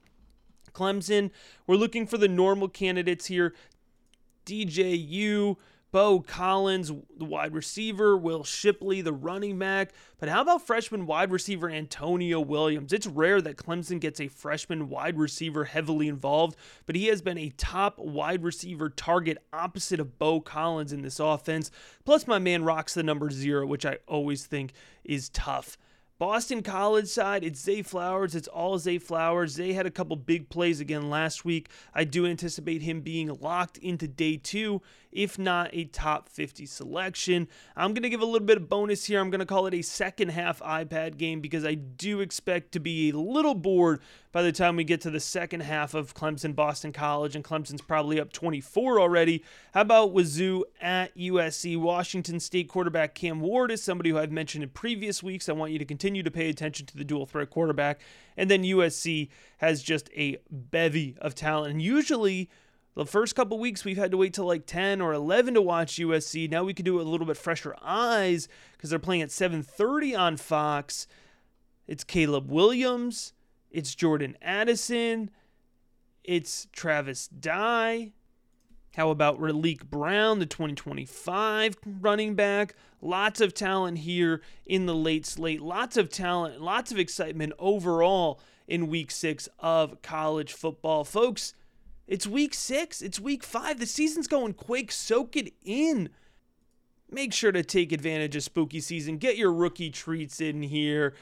Clemson, 0.72 1.30
we're 1.66 1.76
looking 1.76 2.06
for 2.06 2.16
the 2.16 2.26
normal 2.26 2.68
candidates 2.68 3.26
here. 3.26 3.54
DJU, 4.46 5.58
Beaux 5.96 6.20
Collins, 6.20 6.92
the 7.16 7.24
wide 7.24 7.54
receiver, 7.54 8.18
Will 8.18 8.44
Shipley, 8.44 9.00
the 9.00 9.14
running 9.14 9.58
back. 9.58 9.94
But 10.18 10.28
how 10.28 10.42
about 10.42 10.66
freshman 10.66 11.06
wide 11.06 11.30
receiver 11.30 11.70
Antonio 11.70 12.38
Williams? 12.38 12.92
It's 12.92 13.06
rare 13.06 13.40
that 13.40 13.56
Clemson 13.56 13.98
gets 13.98 14.20
a 14.20 14.28
freshman 14.28 14.90
wide 14.90 15.16
receiver 15.18 15.64
heavily 15.64 16.08
involved, 16.08 16.58
but 16.84 16.96
he 16.96 17.06
has 17.06 17.22
been 17.22 17.38
a 17.38 17.48
top 17.56 17.98
wide 17.98 18.42
receiver 18.42 18.90
target 18.90 19.38
opposite 19.54 19.98
of 19.98 20.18
Beaux 20.18 20.42
Collins 20.42 20.92
in 20.92 21.00
this 21.00 21.18
offense. 21.18 21.70
Plus, 22.04 22.26
my 22.26 22.38
man 22.38 22.62
rocks 22.62 22.92
the 22.92 23.02
number 23.02 23.30
zero, 23.30 23.66
which 23.66 23.86
I 23.86 23.96
always 24.06 24.44
think 24.44 24.74
is 25.02 25.30
tough. 25.30 25.78
Boston 26.18 26.62
College 26.62 27.08
side, 27.08 27.44
it's 27.44 27.60
Zay 27.60 27.82
Flowers. 27.82 28.34
It's 28.34 28.48
all 28.48 28.78
Zay 28.78 28.96
Flowers. 28.96 29.52
Zay 29.52 29.74
had 29.74 29.84
a 29.84 29.90
couple 29.90 30.16
big 30.16 30.48
plays 30.48 30.80
again 30.80 31.10
last 31.10 31.44
week. 31.44 31.68
I 31.92 32.04
do 32.04 32.24
anticipate 32.24 32.80
him 32.80 33.02
being 33.02 33.28
locked 33.28 33.76
into 33.76 34.08
day 34.08 34.38
two, 34.38 34.80
if 35.16 35.38
not 35.38 35.70
a 35.72 35.86
top 35.86 36.28
50 36.28 36.66
selection. 36.66 37.48
I'm 37.74 37.94
going 37.94 38.02
to 38.02 38.10
give 38.10 38.20
a 38.20 38.26
little 38.26 38.46
bit 38.46 38.58
of 38.58 38.68
bonus 38.68 39.06
here. 39.06 39.18
I'm 39.18 39.30
going 39.30 39.40
to 39.40 39.46
call 39.46 39.66
it 39.66 39.72
a 39.72 39.80
second 39.80 40.28
half 40.28 40.60
iPad 40.60 41.16
game 41.16 41.40
because 41.40 41.64
I 41.64 41.74
do 41.74 42.20
expect 42.20 42.72
to 42.72 42.80
be 42.80 43.10
a 43.10 43.16
little 43.16 43.54
bored 43.54 44.00
by 44.36 44.42
the 44.42 44.52
time 44.52 44.76
we 44.76 44.84
get 44.84 45.00
to 45.00 45.10
the 45.10 45.18
second 45.18 45.60
half 45.60 45.94
of 45.94 46.14
Clemson 46.14 46.54
Boston 46.54 46.92
College, 46.92 47.34
and 47.34 47.42
Clemson's 47.42 47.80
probably 47.80 48.20
up 48.20 48.34
24 48.34 49.00
already. 49.00 49.42
How 49.72 49.80
about 49.80 50.12
Wazoo 50.12 50.64
at 50.78 51.16
USC? 51.16 51.78
Washington 51.78 52.38
State 52.38 52.68
quarterback 52.68 53.14
Cam 53.14 53.40
Ward 53.40 53.70
is 53.70 53.82
somebody 53.82 54.10
who 54.10 54.18
I've 54.18 54.30
mentioned 54.30 54.62
in 54.62 54.68
previous 54.68 55.22
weeks. 55.22 55.48
I 55.48 55.52
want 55.52 55.72
you 55.72 55.78
to 55.78 55.86
continue 55.86 56.22
to 56.22 56.30
pay 56.30 56.50
attention 56.50 56.84
to 56.84 56.98
the 56.98 57.04
dual 57.04 57.24
threat 57.24 57.48
quarterback. 57.48 58.00
And 58.36 58.50
then 58.50 58.62
USC 58.62 59.30
has 59.56 59.82
just 59.82 60.10
a 60.14 60.36
bevy 60.50 61.16
of 61.22 61.34
talent. 61.34 61.70
And 61.70 61.80
usually, 61.80 62.50
the 62.96 63.06
first 63.06 63.34
couple 63.34 63.58
weeks 63.58 63.84
we've 63.84 63.96
had 63.96 64.10
to 64.10 64.16
wait 64.16 64.34
till 64.34 64.46
like 64.46 64.66
10 64.66 65.00
or 65.00 65.12
11 65.12 65.54
to 65.54 65.62
watch 65.62 65.96
USC. 65.96 66.50
Now 66.50 66.64
we 66.64 66.74
can 66.74 66.84
do 66.84 66.98
it 66.98 67.06
a 67.06 67.08
little 67.08 67.26
bit 67.26 67.36
fresher 67.36 67.76
eyes 67.82 68.48
because 68.72 68.90
they're 68.90 68.98
playing 68.98 69.22
at 69.22 69.30
7:30 69.30 70.18
on 70.18 70.36
Fox. 70.36 71.06
It's 71.86 72.04
Caleb 72.04 72.50
Williams, 72.50 73.32
it's 73.70 73.94
Jordan 73.94 74.36
Addison, 74.42 75.30
it's 76.24 76.66
Travis 76.72 77.28
Dye, 77.28 78.12
how 78.96 79.10
about 79.10 79.38
Raleek 79.38 79.90
Brown, 79.90 80.38
the 80.38 80.46
2025 80.46 81.76
running 82.00 82.34
back? 82.34 82.74
Lots 83.02 83.42
of 83.42 83.52
talent 83.52 83.98
here 83.98 84.40
in 84.64 84.86
the 84.86 84.94
late 84.94 85.26
slate. 85.26 85.60
Lots 85.60 85.98
of 85.98 86.08
talent, 86.08 86.62
lots 86.62 86.90
of 86.90 86.98
excitement 86.98 87.52
overall 87.58 88.40
in 88.66 88.88
week 88.88 89.10
six 89.10 89.50
of 89.58 90.00
college 90.00 90.54
football. 90.54 91.04
Folks, 91.04 91.52
it's 92.06 92.26
week 92.26 92.54
six, 92.54 93.02
it's 93.02 93.18
week 93.18 93.42
five. 93.42 93.80
The 93.80 93.86
season's 93.86 94.26
going 94.26 94.54
quick. 94.54 94.92
Soak 94.92 95.36
it 95.36 95.52
in. 95.64 96.10
Make 97.10 97.32
sure 97.32 97.52
to 97.52 97.62
take 97.62 97.92
advantage 97.92 98.36
of 98.36 98.42
spooky 98.42 98.80
season. 98.80 99.18
Get 99.18 99.36
your 99.36 99.52
rookie 99.52 99.90
treats 99.90 100.40
in 100.40 100.62
here 100.62 101.14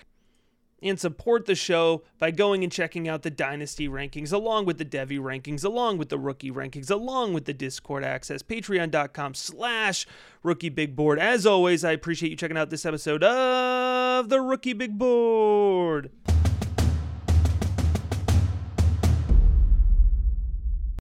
and 0.83 1.01
support 1.01 1.47
the 1.47 1.55
show 1.55 2.03
by 2.19 2.31
going 2.31 2.63
and 2.63 2.71
checking 2.71 3.09
out 3.09 3.23
the 3.23 3.31
Dynasty 3.31 3.89
rankings, 3.89 4.33
along 4.33 4.67
with 4.67 4.77
the 4.77 4.85
Devy 4.85 5.19
rankings, 5.19 5.65
along 5.65 5.97
with 5.97 6.11
the 6.11 6.19
rookie 6.19 6.51
rankings, 6.51 6.91
along 6.91 7.33
with 7.33 7.47
the 7.47 7.55
Discord 7.55 8.05
access, 8.05 8.43
patreon.com 8.43 9.35
slash 9.35 10.07
rookie 10.43 10.69
big 10.69 10.95
board. 10.95 11.19
As 11.19 11.47
always, 11.47 11.85
I 11.85 11.93
appreciate 11.93 12.31
you 12.31 12.37
checking 12.37 12.59
out 12.59 12.69
this 12.69 12.85
episode 12.85 13.25
of 13.25 14.29
the 14.29 14.41
Rookie 14.41 14.75
Big 14.75 14.99
Board. 14.99 16.11